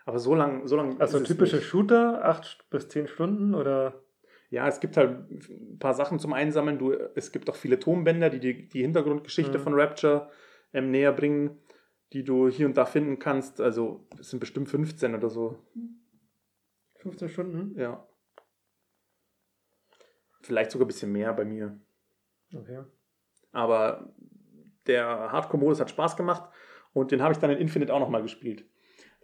[0.05, 0.99] Aber so lang, so lang.
[0.99, 1.65] Also es typische nicht.
[1.65, 4.01] Shooter, acht bis zehn Stunden oder?
[4.49, 6.79] Ja, es gibt halt ein paar Sachen zum Einsammeln.
[6.79, 9.61] Du, es gibt auch viele Tonbänder, die die, die Hintergrundgeschichte Mhm.
[9.63, 10.29] von Rapture
[10.73, 11.59] ähm, näher bringen,
[12.13, 13.61] die du hier und da finden kannst.
[13.61, 15.59] Also es sind bestimmt 15 oder so.
[16.99, 17.79] 15 Stunden?
[17.79, 18.05] Ja.
[20.41, 21.79] Vielleicht sogar ein bisschen mehr bei mir.
[22.53, 22.83] Okay.
[23.51, 24.13] Aber
[24.87, 26.49] der Hardcore-Modus hat Spaß gemacht
[26.93, 28.65] und den habe ich dann in Infinite auch nochmal gespielt.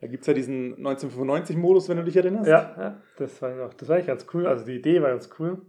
[0.01, 2.49] Da gibt es ja diesen 1995-Modus, wenn du dich erinnerst.
[2.49, 4.45] Ja, ja, das war noch, das war eigentlich ganz cool.
[4.45, 5.61] Also die Idee war ganz cool.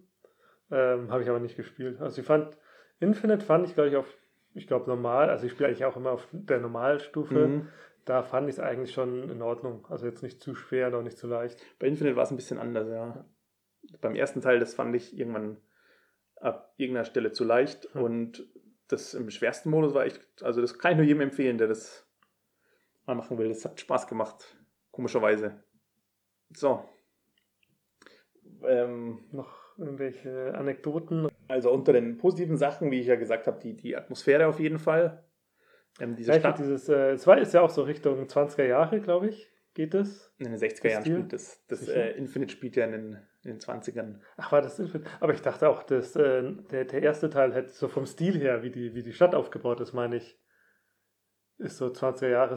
[0.70, 2.00] Ähm, Habe ich aber nicht gespielt.
[2.00, 2.56] Also ich fand,
[2.98, 4.06] Infinite fand ich, glaube ich, auf,
[4.54, 5.30] ich glaube, normal.
[5.30, 7.46] Also ich spiele eigentlich auch immer auf der Normalstufe.
[7.46, 7.68] Mhm.
[8.06, 9.84] Da fand ich es eigentlich schon in Ordnung.
[9.90, 11.60] Also jetzt nicht zu schwer, noch nicht zu leicht.
[11.78, 13.26] Bei Infinite war es ein bisschen anders, ja.
[14.00, 15.58] Beim ersten Teil, das fand ich irgendwann
[16.36, 17.92] ab irgendeiner Stelle zu leicht.
[17.92, 18.02] Hm.
[18.02, 18.48] Und
[18.88, 22.06] das im schwersten Modus war echt, also das kann ich nur jedem empfehlen, der das
[23.06, 23.48] mal machen will.
[23.48, 24.56] Das hat Spaß gemacht,
[24.92, 25.64] komischerweise.
[26.54, 26.84] So.
[28.62, 31.28] Ähm, Noch irgendwelche Anekdoten?
[31.48, 34.78] also unter den positiven Sachen, wie ich ja gesagt habe, die, die Atmosphäre auf jeden
[34.78, 35.25] Fall.
[36.00, 39.28] Ähm, diese Stadt dieses, äh, es war ist ja auch so Richtung 20er Jahre, glaube
[39.28, 40.32] ich, geht es.
[40.38, 41.64] in den 60er Jahren spielt das.
[41.68, 44.20] Das äh, Infinite spielt ja in den, in den 20ern.
[44.36, 45.10] Ach, war das Infinite?
[45.20, 48.62] Aber ich dachte auch, dass, äh, der, der erste Teil hätte so vom Stil her,
[48.62, 50.38] wie die, wie die Stadt aufgebaut ist, meine ich,
[51.58, 52.54] ist so 20er Jahre.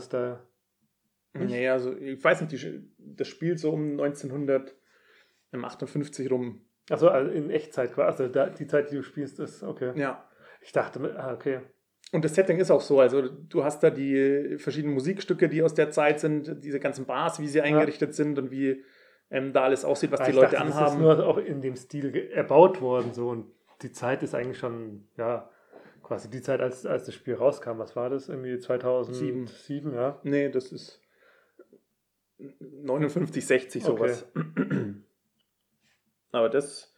[1.33, 1.51] Nicht?
[1.51, 6.65] Nee, also ich weiß nicht, die, das spielt so um 1958 rum.
[6.89, 8.23] Achso, also in Echtzeit quasi.
[8.23, 9.93] Also da, die Zeit, die du spielst, ist okay.
[9.95, 10.27] Ja.
[10.61, 11.61] Ich dachte, ah, okay.
[12.11, 15.75] Und das Setting ist auch so, also du hast da die verschiedenen Musikstücke, die aus
[15.75, 18.83] der Zeit sind, diese ganzen Bars, wie sie eingerichtet sind und wie
[19.29, 21.01] ähm, da alles aussieht, was Ah, die Leute dachte, Das ist anhaben.
[21.01, 23.45] nur auch in dem Stil erbaut worden so und
[23.83, 25.49] die Zeit ist eigentlich schon, ja,
[26.01, 27.77] quasi die Zeit, als, als das Spiel rauskam.
[27.77, 28.27] Was war das?
[28.27, 29.93] Irgendwie 2007, Sieben.
[29.93, 30.19] ja.
[30.23, 30.99] Nee, das ist
[32.39, 34.25] 59, 60 sowas.
[36.31, 36.91] Aber das,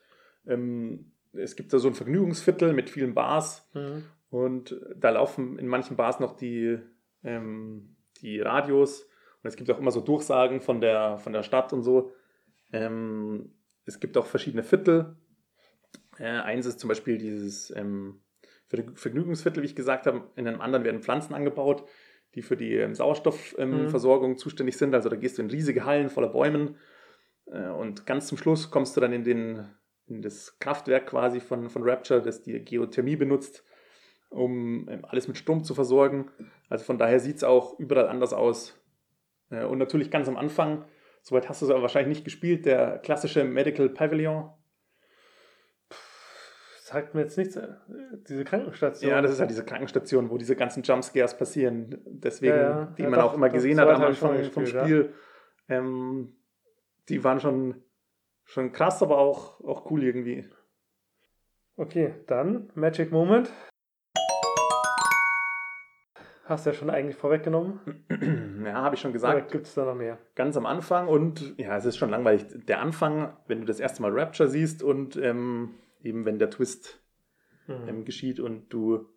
[0.47, 4.03] ähm, es gibt da so ein Vergnügungsviertel mit vielen Bars Mhm.
[4.31, 6.79] Und da laufen in manchen Bars noch die,
[7.23, 9.03] ähm, die Radios
[9.43, 12.11] und es gibt auch immer so Durchsagen von der, von der Stadt und so.
[12.71, 13.53] Ähm,
[13.85, 15.17] es gibt auch verschiedene Viertel.
[16.17, 18.21] Äh, eins ist zum Beispiel dieses ähm,
[18.67, 20.29] Ver- Vergnügungsviertel, wie ich gesagt habe.
[20.35, 21.83] In einem anderen werden Pflanzen angebaut,
[22.35, 24.37] die für die ähm, Sauerstoffversorgung ähm, Mhm.
[24.37, 24.93] Zuständig sind.
[24.93, 26.77] Also da gehst du in riesige Hallen voller Bäumen
[27.47, 29.65] äh, und ganz zum Schluss kommst du dann in, den,
[30.05, 33.65] in das Kraftwerk quasi von, von Rapture, das die Geothermie benutzt,
[34.31, 36.31] um ähm, alles mit Strom zu versorgen.
[36.69, 38.75] Also von daher sieht es auch überall anders aus.
[39.51, 40.85] Äh, und natürlich ganz am Anfang,
[41.21, 44.49] soweit hast du es aber wahrscheinlich nicht gespielt, der klassische Medical Pavilion.
[46.91, 47.55] sagt mir jetzt nichts.
[47.55, 47.67] äh,
[48.27, 49.11] Diese Krankenstation.
[49.11, 52.01] Ja, das ist halt diese Krankenstation, wo diese ganzen Jumpscares passieren.
[52.05, 52.85] Deswegen, Ja, ja.
[52.97, 55.13] die Ja, man doch, auch immer gesehen hat am Anfang vom Spiel.
[55.69, 56.35] Ähm,
[57.09, 57.83] die waren schon,
[58.45, 60.49] schon krass, aber auch, auch cool irgendwie.
[61.77, 63.51] Okay, dann Magic Moment.
[66.51, 67.79] Hast du ja schon eigentlich vorweggenommen.
[68.65, 70.17] ja, habe ich schon gesagt, gibt es da noch mehr?
[70.35, 71.07] ganz am Anfang.
[71.07, 72.45] Und ja, es ist schon langweilig.
[72.67, 76.99] Der Anfang, wenn du das erste Mal Rapture siehst und ähm, eben wenn der Twist
[77.67, 77.87] Mhm.
[77.87, 79.07] ähm, geschieht und du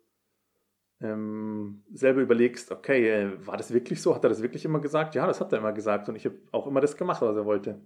[1.01, 4.15] ähm, selber überlegst, okay, äh, war das wirklich so?
[4.15, 5.15] Hat er das wirklich immer gesagt?
[5.15, 7.45] Ja, das hat er immer gesagt und ich habe auch immer das gemacht, was er
[7.45, 7.81] wollte.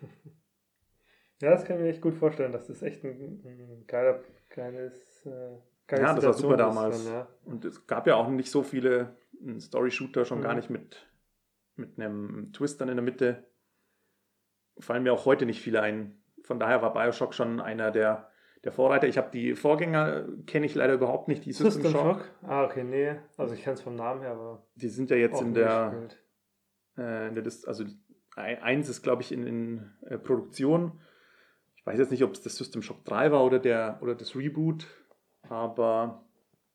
[1.42, 2.52] Ja, das kann ich mir echt gut vorstellen.
[2.52, 5.56] Das ist echt ein, ein geiler, geiles, äh,
[5.90, 7.04] geile Ja, das war super damals.
[7.04, 7.28] Dann, ja.
[7.44, 9.16] Und es gab ja auch nicht so viele
[9.58, 10.42] Story-Shooter, schon Mhm.
[10.42, 11.06] gar nicht mit,
[11.76, 13.46] mit einem Twist dann in der Mitte.
[14.78, 16.22] Fallen mir auch heute nicht viele ein.
[16.42, 18.30] Von daher war Bioshock schon einer der,
[18.64, 19.06] der Vorreiter.
[19.08, 22.18] Ich habe die Vorgänger, kenne ich leider überhaupt nicht, die System, System Shock.
[22.18, 22.30] Shock?
[22.42, 23.16] Ah, okay, nee.
[23.36, 26.08] Also ich kenne es vom Namen her, aber Die sind ja jetzt in der,
[26.96, 27.84] äh, in der also
[28.36, 31.00] ein- eins ist, glaube ich, in, in äh, Produktion.
[31.76, 34.34] Ich weiß jetzt nicht, ob es das System Shock 3 war oder, der, oder das
[34.36, 34.86] Reboot,
[35.50, 36.24] aber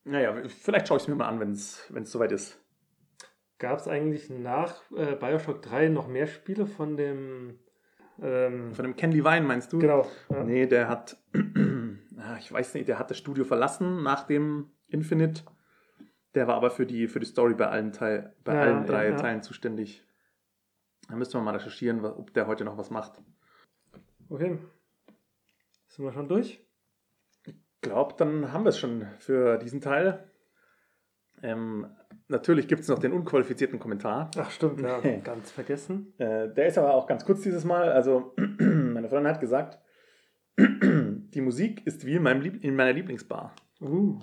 [0.04, 2.62] naja, vielleicht schaue ich es mir mal an, wenn es soweit ist.
[3.58, 7.60] Gab es eigentlich nach äh, Bioshock 3 noch mehr Spiele von dem.
[8.22, 9.80] Ähm, Von dem Ken Levine meinst du?
[9.80, 10.06] genau.
[10.30, 10.44] Ja.
[10.44, 11.18] Nee, der hat,
[12.18, 15.44] ah, ich weiß nicht, der hat das Studio verlassen nach dem Infinite.
[16.34, 19.10] Der war aber für die, für die Story bei allen, Teil, bei Ja, allen drei
[19.10, 19.16] ja.
[19.16, 20.06] Teilen zuständig.
[21.10, 23.22] Da müssten wir mal recherchieren, ob der heute noch was macht.
[24.30, 24.60] Okay.
[25.88, 26.65] Sind wir schon durch?
[27.86, 30.28] Glaube, dann haben wir es schon für diesen Teil.
[31.44, 31.88] Ähm,
[32.28, 34.32] natürlich gibt es noch den unqualifizierten Kommentar.
[34.38, 35.00] Ach, stimmt, ja.
[35.24, 36.14] Ganz vergessen.
[36.18, 37.92] Äh, der ist aber auch ganz kurz dieses Mal.
[37.92, 39.80] Also, meine Freundin hat gesagt,
[40.58, 43.54] die Musik ist wie in, meinem Lieb in meiner Lieblingsbar.
[43.82, 44.20] Uh,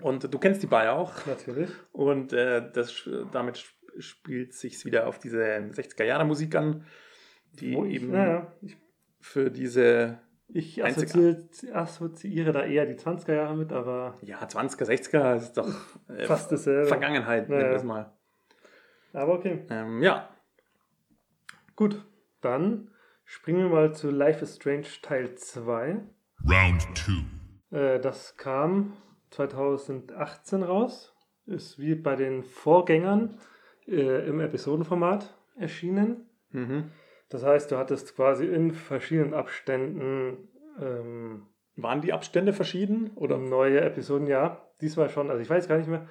[0.00, 1.26] Und du kennst die Bar ja auch.
[1.26, 1.68] natürlich.
[1.92, 6.84] Und äh, das, damit sp- spielt sich wieder auf diese 60er-Jahre-Musik an,
[7.52, 8.52] die ich, eben ja, ja.
[9.20, 10.18] Für diese
[10.52, 15.68] ich assoziiere, assoziiere da eher die 20er Jahre mit, aber ja, 20er, 60er ist doch
[16.08, 16.86] äh, fast dasselbe.
[16.86, 18.12] Vergangenheit, Ja, nennen wir es mal.
[19.12, 19.64] Aber okay.
[19.70, 20.28] Ähm, ja,
[21.80, 22.04] Gut,
[22.42, 22.90] dann
[23.24, 26.02] springen wir mal zu Life is Strange Teil 2.
[26.46, 27.74] Round two.
[27.74, 28.92] Äh, das kam
[29.30, 31.16] 2018 raus.
[31.46, 33.38] Ist wie bei den Vorgängern
[33.88, 36.28] äh, im Episodenformat erschienen.
[36.50, 36.90] mhm.
[37.30, 43.12] Das heißt, du hattest quasi in verschiedenen Abständen ähm, waren die Abstände verschieden?
[43.14, 44.66] oder neue Episoden, ja.
[44.80, 46.08] Diesmal schon, also ich weiß gar nicht mehr.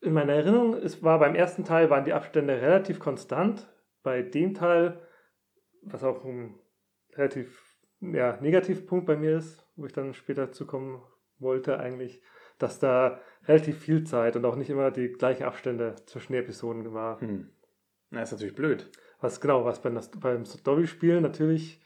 [0.00, 3.68] In meiner Erinnerung, es war beim ersten Teil waren die Abstände relativ konstant.
[4.02, 5.00] Bei dem Teil,
[5.82, 6.58] was auch ein
[7.14, 11.02] relativ ja, Negativpunkt bei mir ist, wo ich dann später zukommen
[11.38, 12.22] wollte, eigentlich,
[12.58, 16.92] dass da relativ viel Zeit und auch nicht immer die gleichen Abstände zwischen den Episoden
[16.92, 17.20] war.
[17.20, 17.50] Hm.
[18.10, 18.90] Na, ist natürlich blöd.
[19.22, 21.80] Was genau, was beim, beim Story-Spiel natürlich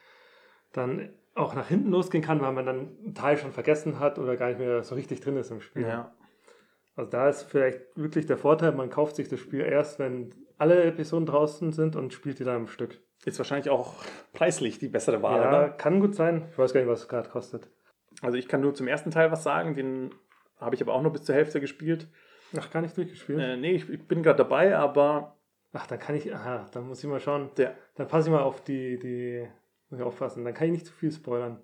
[0.73, 4.37] dann auch nach hinten losgehen kann, weil man dann einen Teil schon vergessen hat oder
[4.37, 5.83] gar nicht mehr so richtig drin ist im Spiel.
[5.83, 6.13] Ja.
[6.97, 10.83] Also da ist vielleicht wirklich der Vorteil, man kauft sich das Spiel erst, wenn alle
[10.85, 12.99] Episoden draußen sind und spielt die dann im Stück.
[13.27, 13.95] Ist wahrscheinlich auch
[14.33, 15.69] preislich die bessere Wahl, ja, oder?
[15.69, 16.49] kann gut sein.
[16.51, 17.69] Ich weiß gar nicht, was es gerade kostet.
[18.23, 20.15] Also ich kann nur zum ersten Teil was sagen, den
[20.59, 22.09] habe ich aber auch nur bis zur Hälfte gespielt.
[22.59, 23.41] Ach, gar nicht durchgespielt.
[23.41, 25.36] Äh, nee, ich, ich bin gerade dabei, aber
[25.79, 27.51] Ach, dann kann ich, aha, dann muss ich mal schauen.
[27.57, 29.47] der, Dann passe ich mal auf die, die,
[29.91, 30.45] muss ich aufpassen.
[30.45, 31.61] Dann kann ich nicht zu viel spoilern.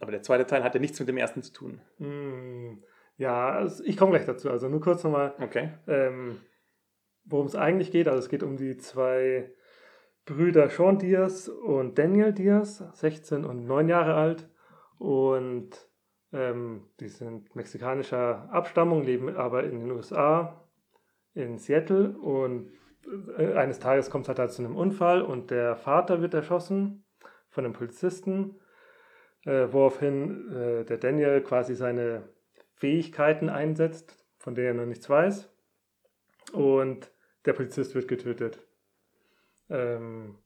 [0.00, 1.80] aber der zweite Teil hat ja nichts mit dem ersten zu tun.
[1.98, 2.82] Hm,
[3.16, 4.50] ja, also ich komme gleich dazu.
[4.50, 5.70] Also nur kurz nochmal, Okay.
[5.88, 6.40] ähm,
[7.24, 8.06] worum es eigentlich geht.
[8.08, 9.50] Also es geht um die zwei
[10.26, 14.48] Brüder Sean Diaz und Daniel Diaz, 16 und 9 Jahre alt.
[14.98, 15.70] Und
[16.32, 20.68] ähm, die sind mexikanischer Abstammung, leben aber in den USA,
[21.34, 22.16] in Seattle.
[22.18, 22.70] Und
[23.36, 27.04] eines Tages kommt es halt zu einem Unfall und der Vater wird erschossen
[27.48, 28.58] von einem Polizisten,
[29.44, 32.28] äh, woraufhin äh, der Daniel quasi seine
[32.74, 35.50] Fähigkeiten einsetzt, von denen er noch nichts weiß.
[36.52, 37.10] Und
[37.44, 38.60] der Polizist wird getötet.
[39.70, 40.36] Ähm,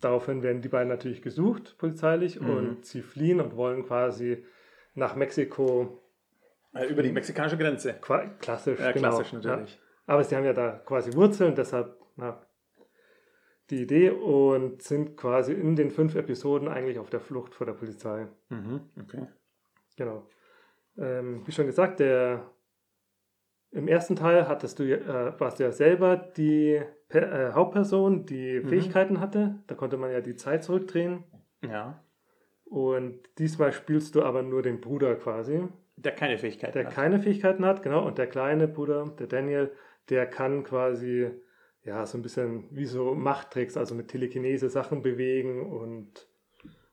[0.00, 2.50] daraufhin werden die beiden natürlich gesucht, polizeilich, Mhm.
[2.50, 4.44] und sie fliehen und wollen quasi
[4.94, 6.02] nach Mexiko.
[6.74, 7.94] Äh, über die mexikanische Grenze.
[8.40, 9.08] Klassisch, Ja, genau.
[9.10, 9.74] klassisch natürlich.
[9.74, 9.80] Ja.
[10.08, 12.40] Aber sie haben ja da quasi Wurzeln, deshalb na,
[13.70, 17.74] die Idee und sind quasi in den fünf Episoden eigentlich auf der Flucht vor der
[17.74, 18.26] Polizei.
[18.48, 18.80] Mhm.
[19.02, 19.26] Okay.
[19.96, 20.26] Genau.
[20.96, 22.50] Ähm, wie schon gesagt, der,
[23.70, 28.60] im ersten Teil hattest du, äh, warst du ja selber die per, äh, Hauptperson, die
[28.60, 28.68] Mhm.
[28.68, 29.56] Fähigkeiten hatte.
[29.66, 31.24] Da konnte man ja die Zeit zurückdrehen.
[31.62, 32.02] Ja.
[32.64, 36.94] Und diesmal spielst du aber nur den Bruder quasi, Der keine Fähigkeiten der hat.
[36.94, 38.06] keine Fähigkeiten hat, genau.
[38.06, 39.72] Und der kleine Bruder, der Daniel,
[40.10, 41.30] der kann quasi,
[41.82, 46.28] ja, so ein bisschen wie so Machttricks, also mit Telekinese Sachen bewegen und,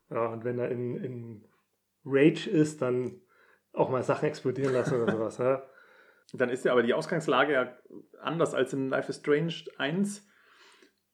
[0.10, 1.46] ja, und wenn er in, in
[2.06, 3.22] Rage ist, dann
[3.74, 5.38] auch mal Sachen explodieren lassen oder sowas.
[5.38, 5.64] Ja.
[6.34, 7.78] Dann ist ja aber die Ausgangslage ja
[8.22, 10.28] anders als in Life is Strange 1.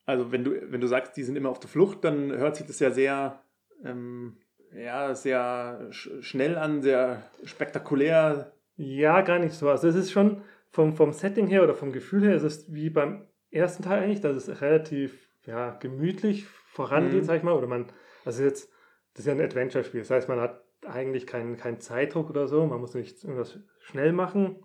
[0.06, 2.66] Also wenn du, wenn du sagst, die sind immer auf der Flucht, dann hört sich
[2.66, 3.44] das ja sehr,
[3.84, 4.38] ähm,
[4.74, 8.54] ja, sehr sch schnell an, sehr spektakulär.
[8.78, 9.70] Ja, gar nicht so.
[9.70, 12.90] Also es ist schon vom, vom Setting her oder vom Gefühl her, es ist wie
[12.90, 17.26] beim ersten Teil eigentlich, dass es relativ ja, gemütlich vorangeht, Mhm.
[17.26, 17.54] sag ich mal.
[17.54, 17.88] Oder man,
[18.26, 18.72] also jetzt,
[19.14, 20.02] das ist ja ein Adventure-Spiel.
[20.02, 22.66] Das heißt, man hat eigentlich keinen keinen Zeitdruck oder so.
[22.66, 24.64] Man muss nicht irgendwas schnell machen.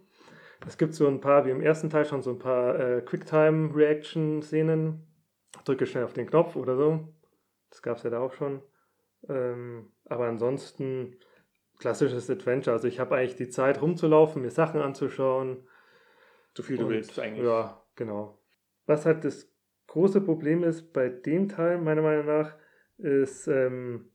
[0.67, 5.03] Es gibt so ein paar, wie im ersten Teil schon so ein paar äh, Quicktime-Reaction-Szenen.
[5.65, 7.09] Drücke schnell auf den Knopf oder so.
[7.71, 8.63] Das gab es ja da auch schon.
[9.29, 11.17] Ähm, aber ansonsten
[11.79, 12.75] klassisches Adventure.
[12.75, 15.67] Also ich habe eigentlich die Zeit rumzulaufen, mir Sachen anzuschauen.
[16.57, 17.45] So viel du willst eigentlich.
[17.45, 18.39] Ja, genau.
[18.87, 19.53] Was halt das
[19.89, 22.55] große Problem ist bei dem Teil, meiner Meinung nach,
[22.99, 24.11] ist, ähm,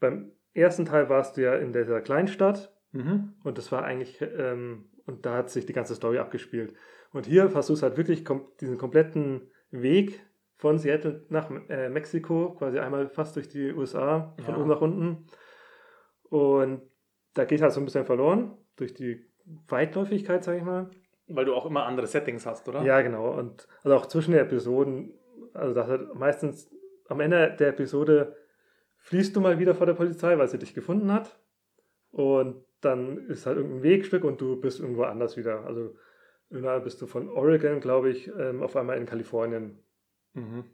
[0.00, 3.34] beim ersten Teil warst du ja in dieser Kleinstadt Mhm.
[3.44, 6.74] und das war eigentlich, ähm, und da hat sich die ganze Story abgespielt.
[7.12, 10.20] Und hier versuchst du halt wirklich kom diesen kompletten Weg
[10.56, 14.60] von Seattle nach äh, Mexiko, quasi einmal fast durch die USA, von Ja.
[14.60, 15.26] oben nach unten.
[16.30, 16.82] Und
[17.34, 19.24] da geht halt so ein bisschen verloren, durch die
[19.68, 20.90] Weitläufigkeit, sag ich mal.
[21.28, 22.82] Weil du auch immer andere Settings hast, oder?
[22.82, 23.36] Ja, genau.
[23.36, 25.12] Und also auch zwischen den Episoden,
[25.54, 26.70] also das hat meistens
[27.08, 28.36] am Ende der Episode
[28.98, 31.38] fließt du mal wieder vor der Polizei, weil sie dich gefunden hat.
[32.10, 35.64] Und dann ist halt irgendein Wegstück und du bist irgendwo anders wieder.
[35.64, 35.94] Also
[36.50, 39.82] irgendwann bist du von Oregon, glaube ich, ähm, auf einmal in Kalifornien.
[40.34, 40.64] Mhm.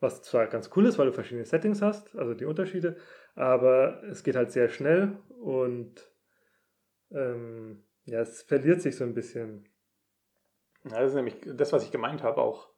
[0.00, 2.96] Was zwar ganz cool ist, weil du verschiedene Settings hast, also die Unterschiede,
[3.34, 6.10] aber es geht halt sehr schnell und
[7.10, 9.68] ähm, ja, es verliert sich so ein bisschen.
[10.84, 12.68] Ja, das ist nämlich das, was ich gemeint habe auch.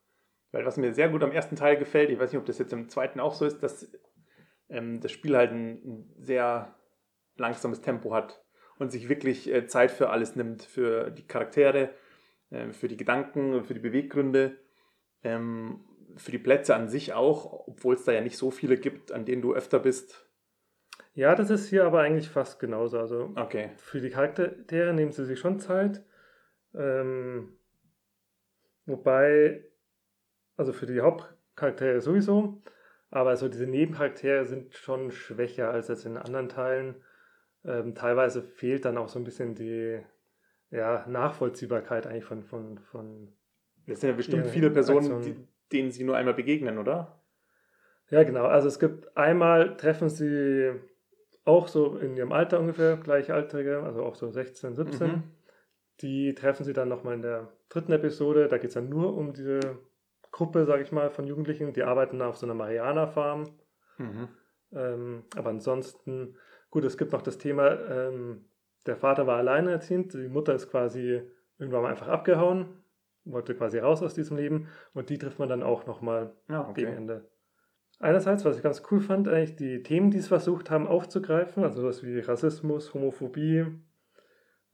[0.53, 2.73] Weil was mir sehr gut am ersten Teil gefällt, ich weiß nicht, ob das jetzt
[2.73, 3.91] im zweiten auch so ist, dass
[4.69, 6.75] ähm, das Spiel halt ein, sehr
[7.37, 8.43] langsames Tempo hat
[8.79, 11.91] und sich wirklich äh, Zeit für alles nimmt, für die Charaktere,
[12.51, 14.57] ähm, für die Gedanken, für die Beweggründe,
[15.23, 15.85] ähm,
[16.17, 19.25] für die Plätze an sich auch, obwohl es da ja nicht so viele gibt, an
[19.25, 20.26] denen du öfter bist.
[21.15, 22.99] Ja, das ist hier aber eigentlich fast genauso.
[22.99, 23.71] Also Okay.
[23.77, 26.05] für die Charaktere nehmen sie sich schon Zeit.
[26.75, 27.57] Ähm,
[28.85, 29.65] wobei,
[30.57, 32.63] also für die Hauptcharaktere sowieso,
[33.11, 36.97] aber also diese Nebencharaktere sind schon schwächer als jetzt in anderen Teilen.
[37.65, 40.01] Ähm, teilweise fehlt dann auch so ein bisschen die
[40.71, 43.33] ja, Nachvollziehbarkeit eigentlich von, von, von
[43.87, 45.35] Das sind ja bestimmt viele Personen, die,
[45.73, 47.16] denen sie nur einmal begegnen, oder?
[48.11, 48.45] Ja, genau.
[48.47, 50.73] Also es gibt einmal treffen sie
[51.45, 55.09] auch so in ihrem Alter ungefähr, gleichaltrige, also auch so 16, 17.
[55.09, 55.23] Mhm.
[56.01, 58.49] Die treffen sie dann nochmal in der dritten Episode.
[58.49, 59.79] Da geht es dann nur um diese
[60.31, 61.73] Gruppe, sage ich mal, von Jugendlichen.
[61.73, 63.45] Die arbeiten auf so einer Mariana-Farm.
[63.99, 64.29] Mhm.
[64.73, 66.37] Ähm, aber ansonsten,
[66.71, 68.45] gut, es gibt noch das Thema, ähm,
[68.87, 71.23] der Vater war alleinerziehend, die Mutter ist quasi
[71.59, 72.69] irgendwann mal einfach abgehauen,
[73.25, 76.89] wollte quasi raus aus diesem Leben und die trifft man dann auch nochmal Ja, gegen
[76.89, 76.97] okay.
[76.97, 77.29] Ende.
[77.99, 81.81] Einerseits, was ich ganz cool fand, eigentlich die Themen, die es versucht haben aufzugreifen, also
[81.81, 83.67] sowas wie Rassismus, Homophobie.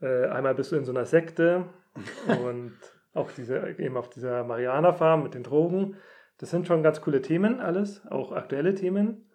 [0.00, 1.66] Äh, einmal bist du in so einer Sekte
[2.44, 2.76] und
[3.14, 5.96] auch diese, eben auf dieser Mariana-Farm mit den Drogen.
[6.38, 9.30] Das sind schon ganz coole Themen, alles, auch aktuelle Themen.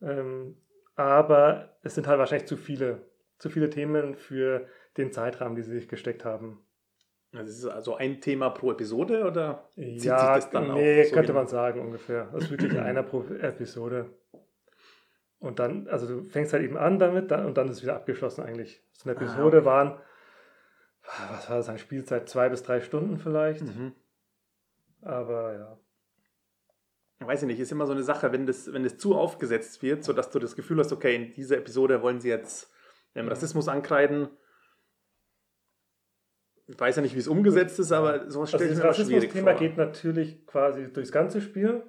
[0.00, 0.56] Ähm,
[0.94, 3.02] aber es sind halt wahrscheinlich zu viele,
[3.38, 6.64] zu viele Themen für den Zeitrahmen, die sie sich gesteckt haben.
[7.32, 11.04] Das ist also ein Thema pro Episode oder zieht ja, sich das dann nee, auch
[11.06, 11.34] so könnte hin?
[11.34, 12.28] man sagen ungefähr.
[12.32, 14.10] Das ist wirklich einer pro Episode.
[15.38, 17.96] Und dann, also du fängst halt eben an damit dann, und dann ist es wieder
[17.96, 18.82] abgeschlossen eigentlich.
[18.92, 19.66] So eine Ah, Episode okay.
[19.66, 19.98] waren,
[21.32, 23.62] was war das, eine Spielzeit, zwei bis drei Stunden vielleicht.
[23.62, 23.92] Mhm.
[25.00, 25.78] Aber ja.
[27.26, 30.04] Weiß ich nicht, ist immer so eine Sache, wenn das, wenn das zu aufgesetzt wird,
[30.04, 32.70] sodass du das Gefühl hast, okay, in dieser Episode wollen sie jetzt
[33.14, 34.28] ähm, Rassismus ankreiden.
[36.72, 39.24] Ich weiß ja nicht, wie es umgesetzt ist, aber sowas Also ich das mir schwierig
[39.24, 41.82] Rassismus-Thema geht natürlich quasi durchs ganze Spiel.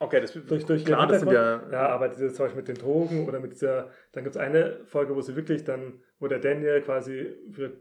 [0.00, 3.26] Okay, das Durch, durch klar, das sind ja, ja, aber dieses Zeug mit den Drogen
[3.26, 6.80] oder mit dieser, dann gibt es eine Folge, wo sie wirklich dann, wo der Daniel
[6.82, 7.78] quasi, wird,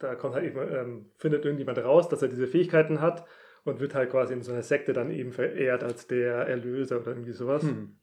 [0.00, 3.24] da kommt halt eben, ähm, findet irgendjemand raus, dass er diese Fähigkeiten hat
[3.62, 7.12] und wird halt quasi in so einer Sekte dann eben verehrt als der Erlöser oder
[7.12, 7.62] irgendwie sowas.
[7.62, 7.96] Hm.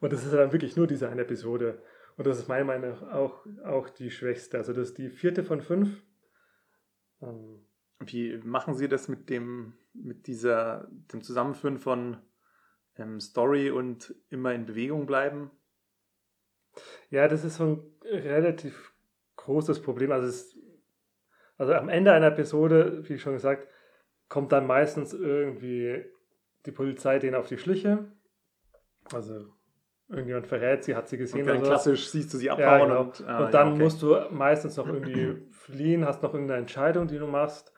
[0.00, 1.82] Und das ist dann wirklich nur diese eine Episode.
[2.16, 4.58] Und das ist meiner Meinung nach auch, auch die schwächste.
[4.58, 6.02] Also das ist die vierte von fünf.
[7.22, 7.64] Ähm,
[8.00, 12.18] Wie machen Sie das mit dem, mit dieser, dem Zusammenführen von
[12.96, 15.50] ähm, Story und immer in Bewegung bleiben?
[17.10, 18.92] Ja, das ist so ein relativ
[19.36, 20.12] großes Problem.
[20.12, 20.56] Also, es,
[21.56, 23.66] also am Ende einer Episode, wie schon gesagt,
[24.28, 26.04] kommt dann meistens irgendwie
[26.66, 28.12] die Polizei denen auf die Schliche.
[29.12, 29.46] Also
[30.08, 31.40] irgendjemand verrät sie, hat sie gesehen.
[31.40, 31.82] Und dann oder sowas.
[31.84, 33.00] klassisch siehst du sie Ja, abhauen genau.
[33.00, 33.82] und, Und, ah, dann ja, okay.
[33.82, 35.36] musst du meistens noch irgendwie
[35.68, 37.72] fliehen, hast noch irgendeine Entscheidung, die du machst.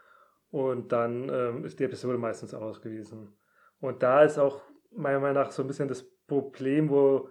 [0.51, 3.33] Und dann ähm, ist die Episode meistens ausgewiesen.
[3.81, 7.29] Und da ist auch meiner Meinung nach so ein bisschen das Problem, wo,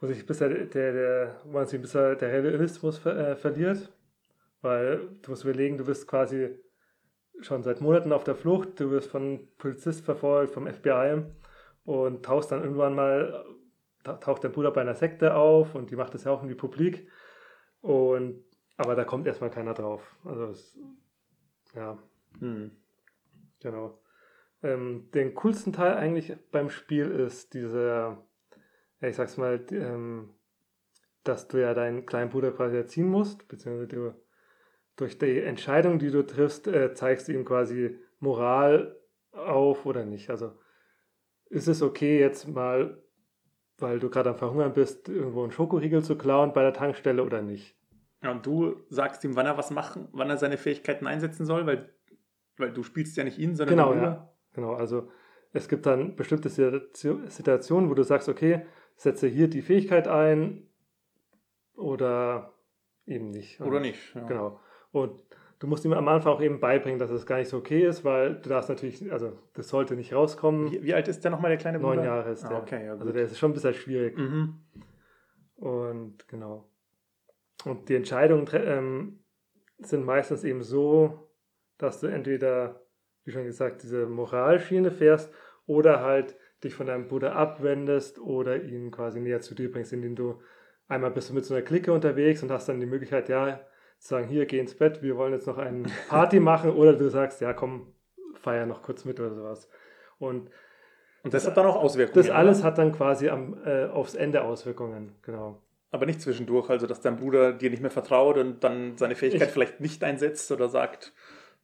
[0.00, 3.90] wo sich bisher der, der, wo man sich bisher der Realismus ver, äh, verliert.
[4.60, 6.58] Weil du musst überlegen, du bist quasi
[7.40, 11.22] schon seit Monaten auf der Flucht, du wirst von Polizist verfolgt, vom FBI
[11.84, 13.42] und tauchst dann irgendwann mal,
[14.04, 16.48] ta- taucht der Bruder bei einer Sekte auf und die macht das ja auch in
[16.48, 17.08] die Publik.
[17.80, 18.44] Und,
[18.80, 20.16] aber da kommt erstmal keiner drauf.
[20.24, 20.78] Also, es,
[21.74, 21.98] ja,
[22.38, 22.70] Hm.
[23.60, 23.98] genau.
[24.62, 28.24] Ähm, den coolsten Teil eigentlich beim Spiel ist dieser,
[29.00, 30.30] ja, ich sag's mal, die, ähm,
[31.24, 34.14] dass du ja deinen kleinen Bruder quasi erziehen musst, beziehungsweise du
[34.96, 38.98] durch die Entscheidung, die du triffst, äh, zeigst du ihm quasi Moral
[39.32, 40.30] auf oder nicht.
[40.30, 40.52] Also
[41.46, 43.02] ist es okay, jetzt mal,
[43.78, 47.42] weil du gerade am Verhungern bist, irgendwo einen Schokoriegel zu klauen bei der Tankstelle oder
[47.42, 47.79] nicht?
[48.22, 51.66] Ja, und du sagst ihm, wann er was machen, wann er seine Fähigkeiten einsetzen soll,
[51.66, 51.88] weil,
[52.58, 54.30] weil du spielst ja nicht ihn, sondern Genau, ja.
[54.52, 55.08] Genau, also
[55.52, 60.66] es gibt dann bestimmte Situatio- Situationen, wo du sagst, okay, setze hier die Fähigkeit ein
[61.74, 62.52] oder
[63.06, 63.60] eben nicht.
[63.60, 64.14] Oder Und- nicht.
[64.14, 64.26] Ja.
[64.26, 64.60] Genau.
[64.92, 65.12] Und
[65.58, 68.04] du musst ihm am Anfang auch eben beibringen, dass es gar nicht so okay ist,
[68.04, 70.70] weil du darfst natürlich, also das sollte nicht rauskommen.
[70.70, 71.96] Wie, wie alt ist der nochmal, der kleine Bruder?
[71.96, 72.58] Neun Jahre ist ah, der.
[72.62, 73.00] Okay, ja, gut.
[73.00, 74.18] also der ist schon ein bisschen schwierig.
[74.18, 74.60] mhm.
[75.56, 76.69] Und genau.
[77.64, 79.24] Und die Entscheidungen ähm,
[79.78, 81.30] sind meistens eben so,
[81.78, 82.82] dass du entweder,
[83.24, 85.32] wie schon gesagt, diese Moralschiene fährst
[85.66, 90.14] oder halt dich von deinem Bruder abwendest oder ihn quasi näher zu dir bringst, indem
[90.14, 90.40] du
[90.88, 93.60] einmal bist du mit so einer Clique unterwegs und hast dann die Möglichkeit, ja,
[93.98, 97.08] zu sagen, hier, geh ins Bett, wir wollen jetzt noch eine Party machen oder du
[97.08, 97.94] sagst, ja, komm,
[98.34, 99.68] feier noch kurz mit oder sowas.
[100.18, 100.50] Und
[101.22, 102.16] Und das hat dann auch Auswirkungen.
[102.26, 102.66] das alles oder?
[102.66, 105.62] hat dann quasi am, äh, aufs Ende Auswirkungen, genau.
[105.90, 109.48] Aber nicht zwischendurch, also dass dein Bruder dir nicht mehr vertraut und dann seine Fähigkeit
[109.48, 111.12] Ich- vielleicht nicht einsetzt oder sagt,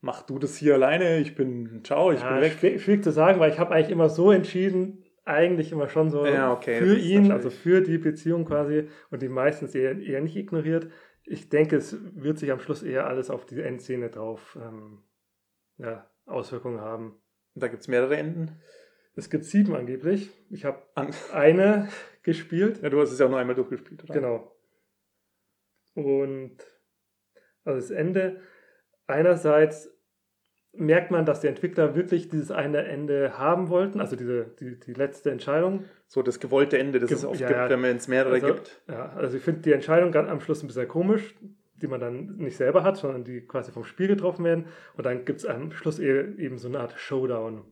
[0.00, 2.52] mach du das hier alleine, ich bin, ciao, ich ja, bin weg.
[2.58, 6.24] schwierig, schwierig zu sagen, weil ich habe eigentlich immer so entschieden, eigentlich immer schon so
[6.26, 10.36] Ja, okay, für ihn, also für die Beziehung quasi und die meistens eher, eher nicht
[10.36, 10.88] ignoriert.
[11.24, 15.02] Ich denke, es wird sich am Schluss eher alles auf die Endszene drauf ähm,
[15.78, 17.16] ja, Auswirkungen haben.
[17.54, 18.60] Da gibt es mehrere Enden.
[19.16, 20.30] Es gibt sieben angeblich.
[20.50, 21.88] Ich habe An eine
[22.22, 22.82] gespielt.
[22.82, 24.14] ja, du hast es ja auch nur einmal durchgespielt, oder?
[24.14, 24.52] Genau.
[25.94, 26.56] Und
[27.64, 28.40] also das Ende,
[29.06, 29.90] einerseits
[30.72, 34.92] merkt man, dass die Entwickler wirklich dieses eine Ende haben wollten, also diese, die, die
[34.92, 35.84] letzte Entscheidung.
[36.06, 38.46] So das gewollte Ende, das Ge- es oft ja, gibt, wenn man es mehrere Also,
[38.48, 38.82] gibt.
[38.86, 41.34] ja, also ich finde die Entscheidung ganz am Schluss ein bisschen komisch,
[41.76, 44.66] die man dann nicht selber hat, sondern die quasi vom Spiel getroffen werden.
[44.96, 47.64] Und dann gibt es am Schluss e- eben so eine Art Showdown.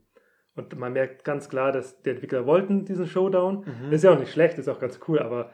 [0.56, 3.64] Und man merkt ganz klar, dass die Entwickler wollten diesen Showdown.
[3.64, 3.92] Mhm.
[3.92, 5.50] Ist ja auch nicht schlecht, ist auch ganz cool, aber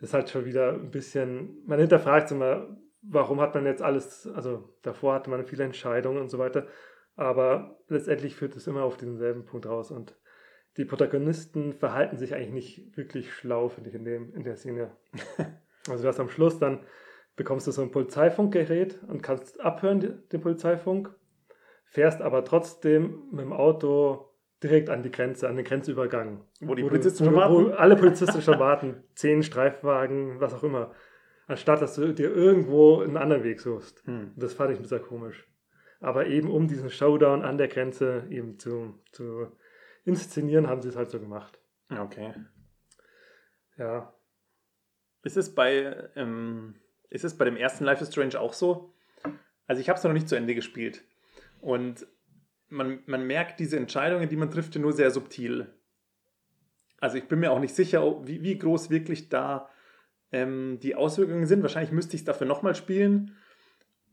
[0.00, 3.82] das ist halt schon wieder ein bisschen, man hinterfragt sich immer, warum hat man jetzt
[3.82, 6.66] alles, also davor hatte man viele Entscheidungen und so weiter,
[7.16, 10.16] aber letztendlich führt es immer auf denselben Punkt raus und
[10.76, 14.96] die Protagonisten verhalten sich eigentlich nicht wirklich schlau, finde ich, in, dem, in der Szene.
[15.88, 16.80] Also du hast am Schluss dann,
[17.34, 21.14] bekommst du so ein Polizeifunkgerät und kannst abhören, den Polizeifunk,
[21.86, 24.27] fährst aber trotzdem mit dem Auto
[24.62, 26.44] direkt an die Grenze, an den Grenzübergang.
[26.60, 27.72] Wo die du- Polizisten wo, schon du- Wo warten?
[27.78, 29.02] alle Polizisten schon warten.
[29.14, 30.94] Zehn Streifwagen, was auch immer.
[31.46, 34.04] Anstatt, dass du dir irgendwo einen anderen Weg suchst.
[34.06, 34.32] Hm.
[34.36, 35.46] Das fand ich ein bisschen komisch.
[36.00, 39.50] Aber eben um diesen Showdown an der Grenze eben zu, zu
[40.04, 41.58] inszenieren, haben sie es halt so gemacht.
[41.90, 42.34] Okay.
[43.76, 44.12] Ja.
[45.22, 46.74] Ist es bei, ähm,
[47.10, 48.94] ist es bei dem ersten Life is Strange auch so?
[49.66, 51.02] Also ich habe es noch nicht zu Ende gespielt.
[51.60, 52.06] Und
[52.68, 55.68] man, man merkt diese Entscheidungen, die man trifft, nur sehr subtil.
[57.00, 59.68] Also ich bin mir auch nicht sicher, wie, wie groß wirklich da
[60.32, 61.62] ähm, die Auswirkungen sind.
[61.62, 63.36] Wahrscheinlich müsste ich es dafür nochmal spielen.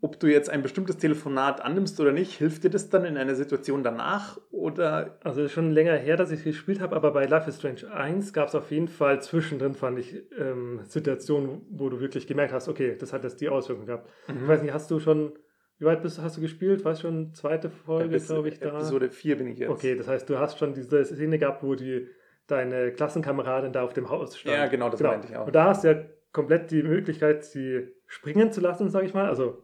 [0.01, 3.33] Ob du jetzt ein bestimmtes Telefonat annimmst oder nicht, hilft dir das dann in einer
[3.33, 4.39] Situation danach?
[4.51, 8.31] Oder Also schon länger her, dass ich gespielt habe, aber bei Life is Strange 1
[8.33, 12.67] gab es auf jeden Fall zwischendrin, fand ich, ähm, Situationen, wo du wirklich gemerkt hast,
[12.67, 14.09] okay, das hat jetzt die Auswirkungen gehabt.
[14.27, 15.31] Ich weiß nicht, hast du schon,
[15.77, 16.85] wie weit bist, hast du gespielt?
[16.85, 18.69] Weißt schon, zweite Folge, bis glaube ich, da.
[18.69, 19.69] Episode 4 bin ich jetzt.
[19.69, 22.07] Okay, das heißt, du hast schon diese Szene gehabt, wo die,
[22.47, 24.55] deine Klassenkameradin da auf dem Haus stand.
[24.55, 25.47] Ja, genau, das meinte ich auch.
[25.47, 26.01] Und da hast du ja
[26.31, 29.27] komplett die Möglichkeit, sie springen zu lassen, sage ich mal.
[29.27, 29.63] Also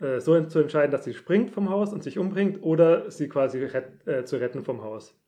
[0.00, 3.64] äh, so zu entscheiden, dass sie springt vom Haus und sich umbringt oder sie quasi
[3.64, 5.18] rett, äh, zu retten vom Haus.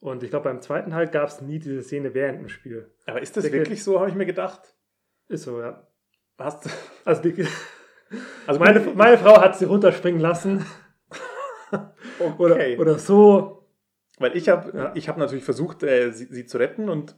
[0.00, 2.90] Und ich glaube, beim zweiten Teil gab es nie diese Szene während dem Spiel.
[3.06, 4.74] Aber ist das Der- wirklich so, habe ich mir gedacht?
[5.28, 5.86] Ist so, ja.
[6.38, 6.68] Hast,
[7.04, 7.46] Also, die,
[8.46, 10.64] also meine, meine Frau hat sie runterspringen lassen.
[12.38, 12.78] Oder, okay.
[12.78, 13.66] oder so.
[14.18, 14.92] Weil ich habe Ja.
[14.94, 17.16] ich hab natürlich versucht, äh, sie, sie zu retten und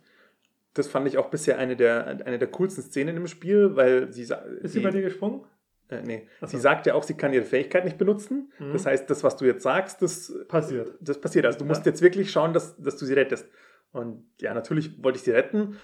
[0.72, 4.22] das fand ich auch bisher eine der, eine der coolsten Szenen im Spiel, weil sie
[4.22, 5.44] Ist sie bei dir gesprungen?
[5.88, 6.26] Äh, nee.
[6.40, 6.47] So.
[6.47, 8.51] Sie sagt ja auch, sie kann ihre Fähigkeit nicht benutzen.
[8.59, 8.72] Mhm.
[8.72, 10.94] Das heißt, das, was du jetzt sagst, das, Passiert.
[11.01, 11.44] das passiert.
[11.47, 11.68] Also du Ja.
[11.68, 13.47] musst jetzt wirklich schauen, dass, dass du sie rettest.
[13.92, 15.76] Und ja, natürlich wollte ich sie retten.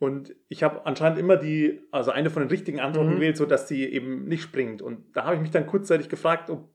[0.00, 3.14] Und ich habe anscheinend immer die, also eine von den richtigen Antworten Mhm.
[3.16, 4.80] gewählt, so dass sie eben nicht springt.
[4.82, 6.68] Und da habe ich mich dann kurzzeitig gefragt, ob,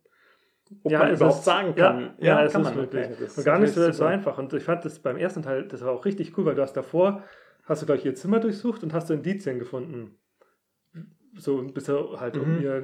[0.84, 2.14] ob Ja, man überhaupt ist- sagen ja, kann.
[2.20, 2.86] Ja, es kann ist man.
[2.86, 4.38] Okay, das und gar nicht so, einfach.
[4.38, 6.74] Und ich fand das beim ersten Teil, das war auch richtig cool, weil du hast
[6.74, 7.24] davor,
[7.66, 10.20] hast du gleich ihr Zimmer durchsucht und hast du Indizien gefunden.
[11.38, 12.62] So bist du halt um Mhm.
[12.62, 12.84] ihr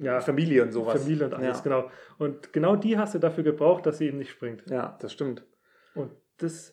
[0.00, 1.02] ja, Familie und sowas.
[1.02, 1.62] Familie und alles, Ja.
[1.64, 1.90] genau.
[2.18, 4.62] Und genau die hast du dafür gebraucht, dass sie eben nicht springt.
[4.70, 5.44] Ja, das stimmt.
[5.94, 6.72] Und das,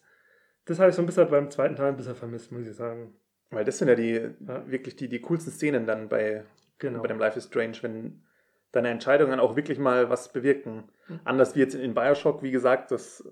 [0.65, 3.15] das habe ich so ein bisschen beim zweiten Teil ein bisschen vermisst, muss ich sagen.
[3.51, 4.69] Weil das sind ja die Ja.
[4.69, 6.43] wirklich die, die coolsten Szenen dann bei,
[6.79, 7.01] Genau.
[7.01, 8.23] bei dem Life is Strange, wenn
[8.71, 10.89] deine Entscheidungen auch wirklich mal was bewirken.
[11.07, 11.19] Mhm.
[11.23, 13.23] Anders wie jetzt in Bioshock, wie gesagt, das,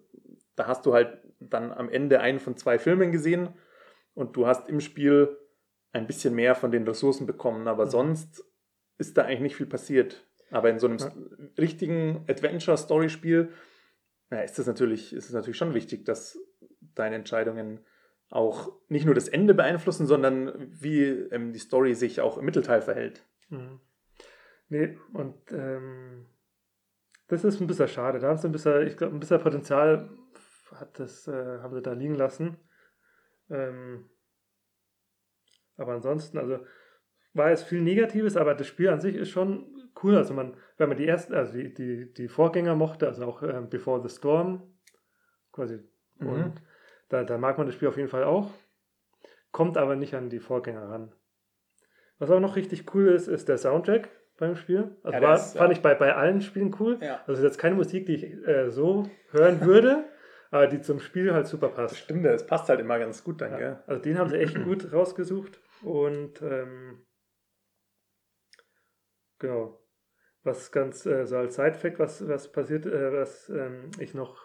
[0.55, 3.49] da hast du halt dann am Ende einen von zwei Filmen gesehen
[4.13, 5.36] und du hast im Spiel
[5.91, 7.89] ein bisschen mehr von den Ressourcen bekommen, aber Mhm.
[7.89, 8.45] sonst
[8.97, 10.25] ist da eigentlich nicht viel passiert.
[10.51, 11.11] Aber in so einem Ja.
[11.57, 13.49] richtigen Adventure-Story-Spiel
[14.31, 16.39] ja, ist es natürlich, ist es natürlich schon wichtig, dass
[16.95, 17.79] deine Entscheidungen
[18.29, 22.81] auch nicht nur das Ende beeinflussen, sondern wie ähm, die Story sich auch im Mittelteil
[22.81, 23.23] verhält.
[23.49, 23.79] Mhm.
[24.69, 26.25] Nee, und ähm,
[27.27, 28.19] das ist ein bisschen schade.
[28.19, 30.09] Da haben sie ein bisschen, ich glaube, ein bisschen Potenzial
[30.75, 32.57] hat das, äh, haben sie da liegen lassen.
[33.49, 34.09] Ähm,
[35.77, 36.59] aber ansonsten, also
[37.34, 40.17] war es viel Negatives, aber das Spiel an sich ist schon cool.
[40.17, 43.69] Also man, wenn man die ersten, also die, die, die Vorgänger mochte, also auch ähm,
[43.69, 44.63] Before the Storm,
[45.51, 45.79] quasi,
[46.19, 46.27] Mhm.
[46.27, 46.61] und
[47.14, 48.51] da, da mag man das Spiel auf jeden Fall auch,
[49.51, 51.14] kommt aber nicht an die Vorgänger ran.
[52.18, 54.97] Was auch noch richtig cool ist, ist der Soundtrack beim Spiel.
[55.03, 55.78] Also Ja, war, ist, fand ja.
[55.78, 56.97] ich bei, bei allen Spielen cool.
[57.01, 57.24] Ja.
[57.28, 60.05] Also jetzt keine Musik, die ich äh, so hören würde,
[60.51, 61.97] aber die zum Spiel halt super Das passt.
[61.97, 63.57] stimmt, das passt halt immer ganz gut dann, Ja.
[63.57, 63.84] gell?
[63.88, 65.59] Also den haben sie echt gut rausgesucht.
[65.84, 67.05] Und ähm,
[69.39, 69.80] genau.
[70.43, 74.41] Was ganz äh, so als Side-Fact, was, was passiert, äh, was ähm, ich noch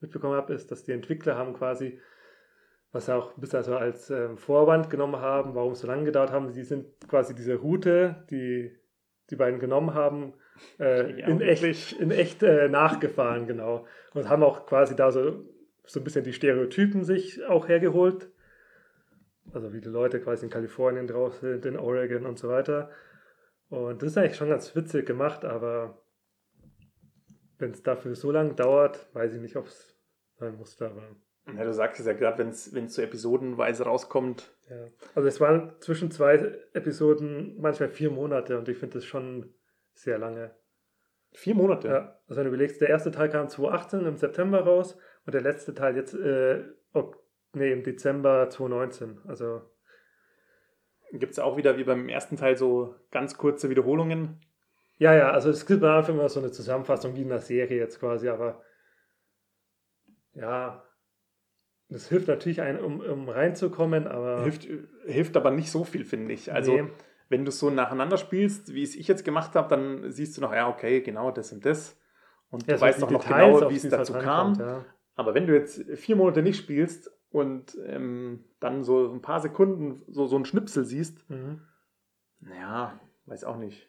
[0.00, 2.00] mitbekommen habe, ist, dass die Entwickler haben quasi,
[2.92, 6.30] was sie auch bisschen also als ähm, Vorwand genommen haben, warum es so lange gedauert
[6.30, 8.76] haben, die sind quasi diese Route, die
[9.30, 10.34] die beiden genommen haben,
[10.78, 13.86] äh, in echt, in echt äh, nachgefahren, genau.
[14.14, 15.44] Und haben auch quasi da so,
[15.84, 18.30] so ein bisschen die Stereotypen sich auch hergeholt.
[19.52, 22.90] Also wie die Leute quasi in Kalifornien drauf sind, in Oregon und so weiter.
[23.70, 26.02] Und das ist eigentlich schon ganz witzig gemacht, aber
[27.58, 29.96] wenn es dafür so lange dauert, weiß ich nicht, ob es
[30.36, 30.86] sein musste.
[30.86, 31.02] Aber,
[31.56, 34.54] Ja, du sagst es ja gerade, wenn es so episodenweise rauskommt.
[34.68, 34.88] ja.
[35.14, 36.34] Also es waren zwischen zwei
[36.72, 39.54] Episoden manchmal vier Monate und ich finde das schon
[39.92, 40.54] sehr lange.
[41.32, 41.88] Vier Monate.
[41.88, 42.20] Ja.
[42.26, 44.96] Also wenn du überlegst, der erste Teil kam 2018 im September raus
[45.26, 47.16] und der letzte Teil jetzt äh, ok,
[47.52, 49.20] nee, im Dezember 2019.
[49.26, 49.62] Also
[51.12, 54.40] Gibt es auch wieder wie beim ersten Teil so ganz kurze Wiederholungen.
[54.98, 57.78] Ja, ja, also es gibt am Anfang immer so eine Zusammenfassung wie in der Serie
[57.78, 58.62] jetzt quasi, aber
[60.34, 60.84] ja,
[61.88, 64.68] das hilft natürlich ein, um, um reinzukommen, aber Hilft,
[65.06, 66.52] hilft aber nicht so viel, finde ich.
[66.52, 66.84] Also, nee,
[67.28, 70.40] wenn du es so nacheinander spielst, wie es ich jetzt gemacht habe, dann siehst du
[70.40, 71.98] noch, ja, okay, genau das und das.
[72.50, 74.58] Und ja, du so weißt auch noch Details, genau, wie es dazu kam.
[74.58, 74.84] Ja.
[75.14, 80.02] Aber wenn du jetzt vier Monate nicht spielst und ähm, dann so ein paar Sekunden
[80.08, 81.60] so, so ein Schnipsel siehst, Mhm.
[82.40, 83.88] naja, weiß auch nicht.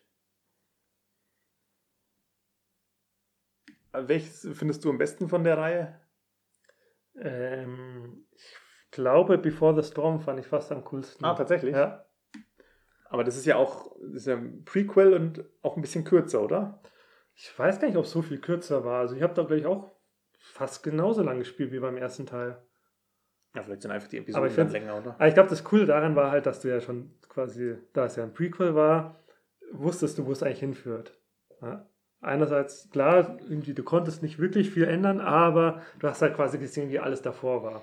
[3.91, 5.99] Welches findest du am besten von der Reihe?
[7.15, 11.25] Ähm, ich glaube, Before the Storm fand ich fast am coolsten.
[11.25, 11.75] Ah, tatsächlich?
[11.75, 12.05] Ja,
[13.09, 16.41] Aber das ist ja auch das ist ja ein Prequel und auch ein bisschen kürzer,
[16.41, 16.81] oder?
[17.35, 18.99] ich weiß gar nicht, ob es so viel kürzer war.
[18.99, 19.91] Also ich habe da gleich auch
[20.39, 22.61] fast genauso lang gespielt wie beim ersten Teil.
[23.55, 25.15] Ja, vielleicht sind einfach die Aber Episoden ich dann länger, oder?
[25.15, 28.15] Aber ich glaube, das Coole daran war halt, dass du ja schon quasi, da es
[28.17, 29.23] ja ein Prequel war,
[29.71, 31.17] wusstest du, wo es eigentlich hinführt.
[31.61, 31.88] Ja?
[32.21, 36.89] Einerseits, klar, irgendwie, du konntest nicht wirklich viel ändern, aber du hast halt quasi gesehen,
[36.89, 37.81] wie alles davor war.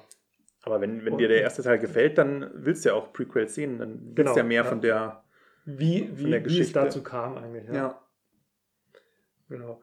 [0.63, 3.55] Aber wenn, wenn Und- dir der erste Teil gefällt, dann willst du ja auch Prequels
[3.55, 3.79] sehen.
[3.79, 4.69] Dann willst Genau, du ja mehr ja.
[4.69, 5.23] von der.
[5.65, 7.69] Wie, Von wie, der wie es dazu kam eigentlich.
[7.69, 8.01] Ja.
[9.49, 9.81] Genau.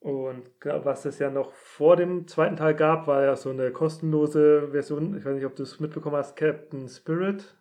[0.00, 3.70] Und ja, was es ja noch vor dem zweiten Teil gab, war ja so eine
[3.70, 5.16] kostenlose Version.
[5.16, 7.56] Ich weiß nicht, ob du es mitbekommen hast, Captain Spirit.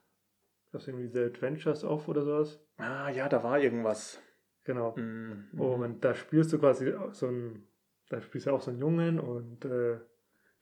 [0.71, 2.59] Das ist irgendwie The Adventures of oder sowas.
[2.77, 4.19] Ah, ja, da war irgendwas.
[4.63, 4.95] Genau.
[4.95, 5.49] Mhm.
[5.59, 7.67] Und da spielst du quasi so ein,
[8.09, 9.99] da spielst du auch so einen Jungen und äh,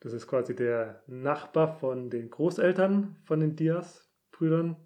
[0.02, 4.76] Das ist quasi der Nachbar von den Großeltern von den Diaz-Brüdern.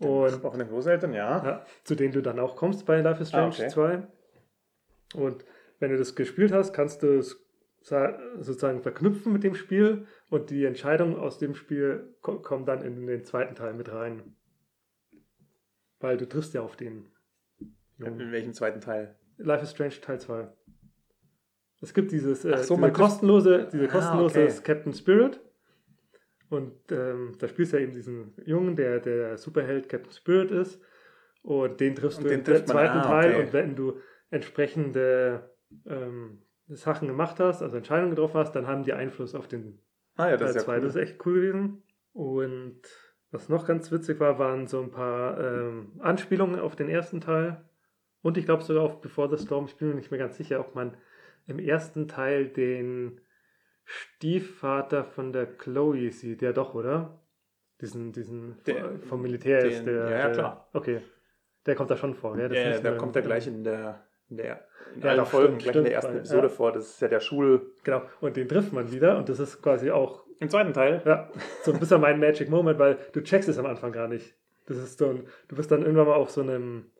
[0.00, 1.44] Und auch von den Großeltern, ja.
[1.44, 1.64] ja.
[1.84, 3.68] Zu denen du dann auch kommst bei Life is Strange Ah, okay.
[3.68, 4.06] 2.
[5.14, 5.44] Und
[5.80, 7.42] wenn du das gespielt hast, kannst du es
[7.80, 12.82] sa- sozusagen verknüpfen mit dem Spiel und die Entscheidungen aus dem Spiel ko kommen dann
[12.82, 14.36] in den zweiten Teil mit rein.
[16.00, 17.08] Weil du triffst ja auf den.
[17.98, 19.16] In welchem zweiten Teil?
[19.38, 20.48] Life is Strange Teil 2.
[21.80, 24.60] Es gibt dieses äh, so, diese kostenlose, diese Ah, kostenlose okay.
[24.64, 25.40] Captain Spirit.
[26.48, 30.80] Und ähm, da spielst du ja eben diesen Jungen, der der Superheld Captain Spirit ist.
[31.42, 33.34] Und den triffst Und du den im trifft zweiten ah, Teil.
[33.34, 33.42] okay.
[33.44, 33.98] Und wenn du
[34.30, 35.50] entsprechende
[35.86, 39.80] ähm, Sachen gemacht hast, also Entscheidungen getroffen hast, dann haben die Einfluss auf den
[40.16, 40.74] Ah ja, Teil das ist ja 2.
[40.76, 40.80] cool.
[40.82, 41.82] Das ist echt cool gewesen.
[42.12, 42.80] Und
[43.30, 47.62] was noch ganz witzig war, waren so ein paar ähm, Anspielungen auf den ersten Teil.
[48.22, 49.66] Und ich glaube sogar auf Before the Storm.
[49.66, 50.96] Ich bin mir nicht mehr ganz sicher, ob man
[51.46, 53.20] im ersten Teil den
[53.84, 56.42] Stiefvater von der Chloe sieht.
[56.42, 57.20] Ja, doch, oder?
[57.80, 59.94] Diesen, diesen Der- vom Militär ist den- der.
[60.04, 60.68] ja, ja, der, klar.
[60.72, 61.00] Okay.
[61.66, 62.36] Der kommt da schon vor.
[62.38, 65.60] Ja, das Ja, ist da kommt er gleich in der, in der in Ja, Folgen,
[65.60, 66.48] stimmt, gleich in der ersten weil- Episode ja.
[66.48, 66.72] vor.
[66.72, 67.72] Das ist ja der Schul.
[67.84, 68.02] Genau.
[68.20, 69.16] Und den trifft man wieder.
[69.18, 71.02] Und das ist quasi auch Im zweiten Teil.
[71.04, 71.30] Ja,
[71.62, 74.34] so ein bisschen mein Magic Moment, weil du checkst es am Anfang gar nicht.
[74.66, 76.90] Das ist so ein, du bist dann irgendwann mal auf so einem,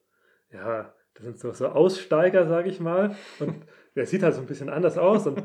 [0.52, 3.16] ja, das sind so, so Aussteiger, sage ich mal.
[3.40, 3.54] Und
[3.96, 5.42] der sieht halt so ein bisschen anders aus und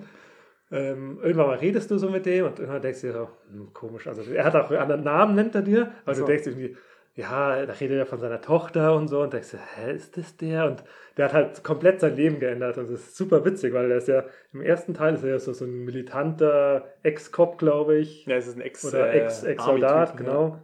[0.71, 3.73] ähm, irgendwann mal redest du so mit dem und irgendwann denkst du dir so, hm,
[3.73, 4.07] komisch.
[4.07, 6.21] Also er hat auch einen anderen Namen, nennt er dir, aber so.
[6.21, 6.77] du denkst irgendwie,
[7.15, 10.37] ja, da redet er von seiner Tochter und so und denkst dir, hä, ist das
[10.37, 10.65] der?
[10.65, 10.83] Und
[11.17, 14.07] der hat halt komplett sein Leben geändert und das ist super witzig, weil er ist
[14.07, 18.25] ja, im ersten Teil ist er ja so, so ein militanter Ex-Cop, glaube ich.
[18.25, 20.59] Ja, es ist ein Ex- Oder äh, Ex- Ex-Soldat, Army-Typ, genau.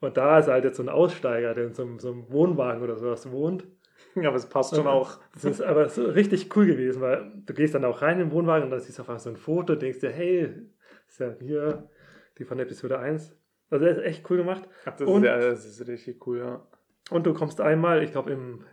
[0.00, 2.82] Und da ist er halt jetzt so ein Aussteiger, der in so so einem Wohnwagen
[2.82, 3.64] oder sowas wohnt.
[4.14, 5.18] Ja, aber es passt schon auch.
[5.34, 8.32] Das ist aber so richtig cool gewesen, weil du gehst dann auch rein in den
[8.32, 10.52] Wohnwagen und dann siehst du einfach so ein Foto und denkst dir, hey,
[11.08, 11.88] ist ja hier
[12.38, 13.34] die von Episode 1.
[13.70, 14.68] Also das ist echt cool gemacht.
[14.84, 16.66] Ach, das, Und- ist, ja, das ist richtig cool, ja.
[17.10, 18.32] Und du kommst einmal, ich glaube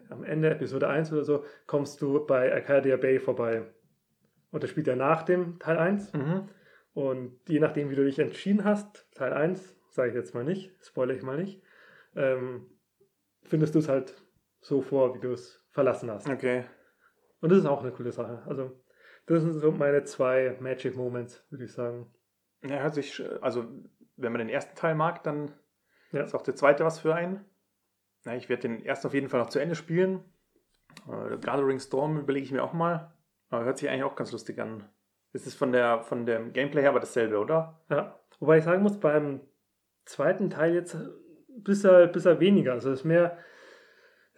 [0.09, 3.63] am Ende Episode 1 oder so, kommst du bei Arcadia Bay vorbei.
[4.51, 6.13] Und das spielt ja nach dem Teil 1.
[6.13, 6.49] Mhm.
[6.93, 10.71] Und je nachdem, wie du dich entschieden hast, Teil 1, sage ich jetzt mal nicht,
[10.85, 11.61] spoilere ich mal nicht,
[12.15, 12.65] ähm,
[13.43, 14.13] findest du es halt
[14.61, 16.29] so vor, wie du es verlassen hast.
[16.29, 16.65] Okay.
[17.41, 18.43] Und das ist auch eine coole Sache.
[18.47, 18.71] Also,
[19.25, 22.11] das sind so meine zwei Magic Moments, würde ich sagen.
[22.63, 23.65] Ja, hört sich, also
[24.17, 25.53] wenn man den ersten Teil mag, dann
[26.11, 26.23] Ja.
[26.23, 27.45] ist auch der zweite was für einen.
[28.25, 30.23] Ja, ich werde den ersten auf jeden Fall noch zu Ende spielen.
[31.07, 33.13] Äh, Gathering Storm überlege ich mir auch mal.
[33.49, 34.89] Aber hört sich eigentlich auch ganz lustig an.
[35.31, 37.79] Ist es von, der, von dem Gameplay her aber dasselbe, oder?
[37.89, 38.19] Ja.
[38.39, 39.41] Wobei ich sagen muss, beim
[40.05, 40.97] zweiten Teil jetzt
[41.47, 42.73] bisher, bisher weniger.
[42.73, 43.37] Also, es ist mehr,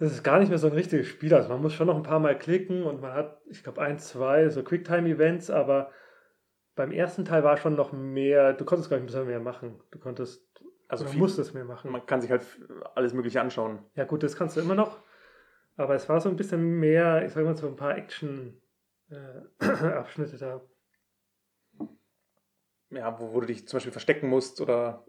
[0.07, 1.33] es ist gar nicht mehr so ein richtiges Spiel.
[1.33, 3.99] Also, man muss schon noch ein paar Mal klicken und man hat, ich glaube, ein,
[3.99, 5.91] zwei so Quicktime-Events, aber
[6.75, 9.79] beim ersten Teil war schon noch mehr, du konntest gar nicht ein bisschen mehr machen.
[9.91, 10.43] Du konntest,
[10.87, 11.91] Also du viel- musstest mehr machen.
[11.91, 12.43] Man kann sich halt
[12.95, 13.79] alles Mögliche anschauen.
[13.95, 14.99] Ja, gut, das kannst du immer noch.
[15.77, 20.61] Aber es war so ein bisschen mehr, ich sag mal, so ein paar Action-Abschnitte da.
[22.89, 25.05] Ja, wo, wo du dich zum Beispiel verstecken musst oder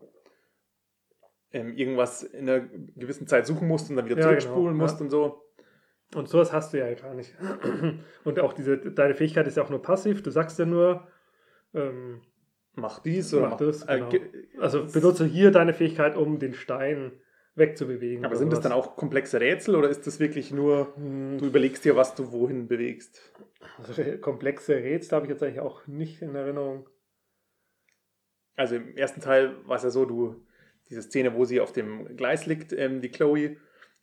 [1.52, 2.60] ähm, irgendwas in einer
[2.96, 5.04] gewissen Zeit suchen musst und dann wieder Ja, zurückspulen genau, musst ja.
[5.04, 5.42] und so.
[6.14, 7.34] Und sowas hast du ja gar nicht.
[8.24, 10.22] Und auch diese, deine Fähigkeit ist ja auch nur passiv.
[10.22, 11.08] Du sagst ja nur,
[11.72, 12.20] ähm,
[12.74, 14.10] Mach dies oder Mach das, genau.
[14.10, 14.20] ge-
[14.58, 17.12] also benutze hier deine Fähigkeit, um den Stein
[17.54, 18.26] wegzubewegen.
[18.26, 18.62] Aber sind das sowas.
[18.70, 22.30] dann auch komplexe Rätsel oder ist das wirklich nur, Hm, du überlegst dir, was du
[22.30, 23.32] wohin bewegst?
[23.78, 26.88] also komplexe Rätsel habe ich jetzt eigentlich auch nicht in Erinnerung.
[28.54, 30.44] Also im ersten Teil war es ja so, du,
[30.92, 33.56] diese Szene, wo sie auf dem Gleis liegt, ähm, die Chloe,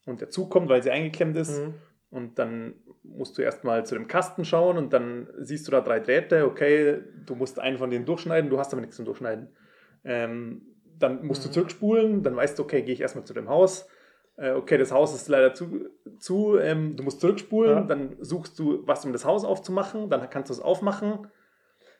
[0.05, 1.59] und der Zug kommt, weil sie eingeklemmt ist.
[1.61, 1.73] Mhm.
[2.09, 2.73] Und dann
[3.03, 6.45] musst du erstmal zu dem Kasten schauen und dann siehst du da drei Drähte.
[6.45, 9.49] Okay, du musst einen von denen durchschneiden, du hast aber nichts zum Durchschneiden.
[10.03, 10.63] Ähm,
[10.97, 11.53] dann musst du Mhm.
[11.53, 13.87] zurückspulen, dann weißt du, okay, gehe ich erstmal zu dem Haus.
[14.37, 17.81] Äh, okay, das Haus ist leider zu, zu ähm, du musst zurückspulen, Ja.
[17.83, 21.27] dann suchst du was, um das Haus aufzumachen, dann kannst du es aufmachen.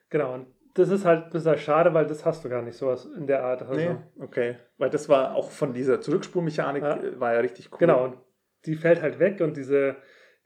[0.10, 3.06] Genau, und das ist halt ein bisschen schade, weil das hast du gar nicht, sowas
[3.06, 3.62] in der Art.
[3.64, 4.58] Also, Nee, okay.
[4.78, 6.98] Weil das war auch von dieser Zurückspulmechanik, Ja.
[6.98, 7.78] äh, war ja richtig cool.
[7.80, 8.18] Genau, und
[8.66, 9.96] die fällt halt weg und diese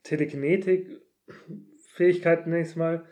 [0.04, 3.04] Telekinetik-Fähigkeit, nächstes Mal,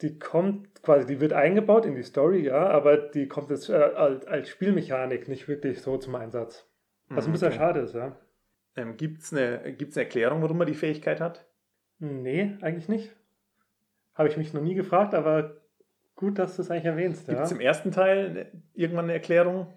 [0.00, 3.74] die kommt quasi, die wird eingebaut in die Story, ja, aber die kommt jetzt äh,
[3.74, 6.66] als, Spielmechanik nicht wirklich so zum Einsatz.
[7.08, 7.56] Was ein Mhm, bisschen okay.
[7.56, 8.16] schade ist, ja.
[8.76, 11.44] Ähm, Gibt es eine, gibt's eine Erklärung, warum man die Fähigkeit hat?
[11.98, 13.16] Nee, eigentlich nicht.
[14.14, 15.56] Habe ich mich noch nie gefragt, aber
[16.18, 17.44] gut, dass du es eigentlich erwähnst, Gibt ja.
[17.44, 19.72] es im ersten Teil irgendwann eine Erklärung?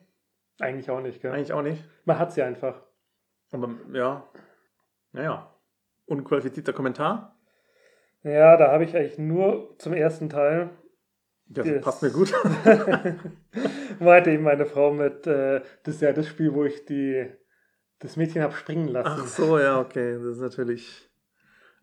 [0.60, 1.32] Eigentlich auch nicht, gell?
[1.32, 1.84] Eigentlich auch nicht.
[2.04, 2.82] Man hat sie einfach.
[3.52, 4.28] Aber ja,
[5.14, 5.56] naja.
[6.06, 7.40] Unqualifizierter Kommentar?
[8.24, 10.72] Ja, da habe ich eigentlich nur zum ersten Teil
[11.46, 11.84] Das Yes.
[11.84, 12.34] passt mir gut.
[14.00, 17.30] meinte eben meine Frau mit, äh, das ist ja das Spiel, wo ich die,
[18.00, 19.22] das Mädchen habe springen lassen.
[19.22, 20.14] Ach so, ja, okay.
[20.14, 21.11] Das ist natürlich.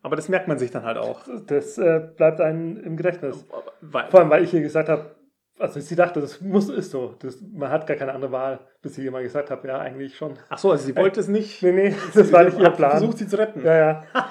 [0.02, 1.22] Aber das merkt man sich dann halt auch.
[1.46, 3.44] Das äh, bleibt einem im Gedächtnis.
[3.80, 5.16] Weil, Vor allem, weil ich ihr gesagt habe,
[5.58, 7.16] also sie dachte, das muss ist so.
[7.18, 10.16] Das, man hat gar keine andere Wahl, bis ich ihr mal gesagt habe, ja, eigentlich
[10.16, 10.34] schon.
[10.48, 11.62] ach so, also sie wollte es nicht.
[11.62, 12.90] Nee, nee, das war nicht ihr Hat Plan.
[12.92, 13.64] Versucht sie zu retten.
[13.64, 14.04] Ja, ja.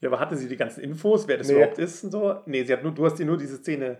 [0.00, 1.54] Ja, aber hatte sie die ganzen Infos, wer das Nee.
[1.54, 2.40] überhaupt ist und so?
[2.46, 3.98] Nee, sie hat nur, du hast ihr nur diese Szene.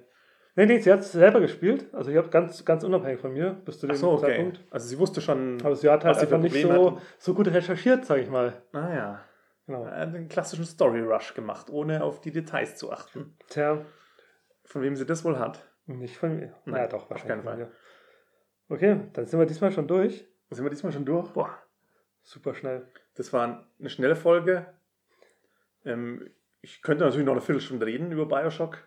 [0.57, 1.87] Nee, nee, sie hat es selber gespielt.
[1.95, 4.23] Also ich habe ganz, ganz unabhängig von mir bis zu dem so, okay.
[4.27, 4.65] Zeitpunkt.
[4.73, 5.59] Also sie wusste schon.
[5.63, 7.03] Aber sie hat halt sie einfach nicht so, hatten.
[7.19, 8.53] so gut recherchiert, sage ich mal.
[8.73, 9.21] Ah ja.
[9.67, 9.87] Genau.
[9.87, 13.37] Hat einen klassischen Story Rush gemacht, ohne auf die Details zu achten.
[13.49, 13.85] Tja,
[14.65, 15.69] Von wem sie das wohl hat.
[15.87, 16.55] nicht von mir.
[16.65, 17.73] Nein, ja, doch, auf wahrscheinlich keinen von mir.
[18.69, 20.27] Okay, dann sind wir diesmal schon durch.
[20.51, 21.31] Sind wir diesmal schon durch?
[21.31, 21.57] Boah.
[22.23, 22.87] Super schnell.
[23.15, 24.67] Das war eine schnelle Folge.
[25.85, 28.79] Ähm, ich könnte natürlich noch eine Viertelstunde reden über Bioshock.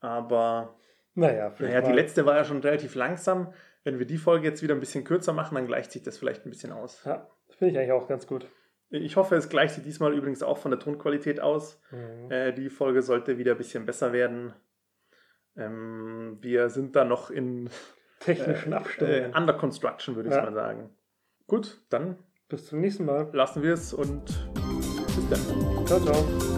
[0.00, 0.76] Aber
[1.14, 3.52] Naja, vielleicht naja, die letzte war ja schon relativ langsam.
[3.84, 6.46] Wenn wir die Folge jetzt wieder ein bisschen kürzer machen, dann gleicht sich das vielleicht
[6.46, 7.04] ein bisschen aus.
[7.04, 8.46] Ja, das finde ich eigentlich auch ganz gut.
[8.94, 11.80] Ich hoffe, es gleicht sich diesmal übrigens auch von der Tonqualität aus.
[11.90, 12.30] Mhm.
[12.30, 14.52] Äh, die Folge sollte wieder ein bisschen besser werden.
[15.56, 17.70] Ähm, wir sind da noch in
[18.20, 19.34] Technischen äh, Abstimmungen.
[19.34, 20.42] Under Construction, würde ich Ja.
[20.42, 20.90] mal sagen.
[21.46, 22.18] Gut, dann
[22.48, 23.30] Bis zum nächsten Mal.
[23.32, 25.86] lassen wir es und bis dann.
[25.86, 26.51] Ciao, ciao.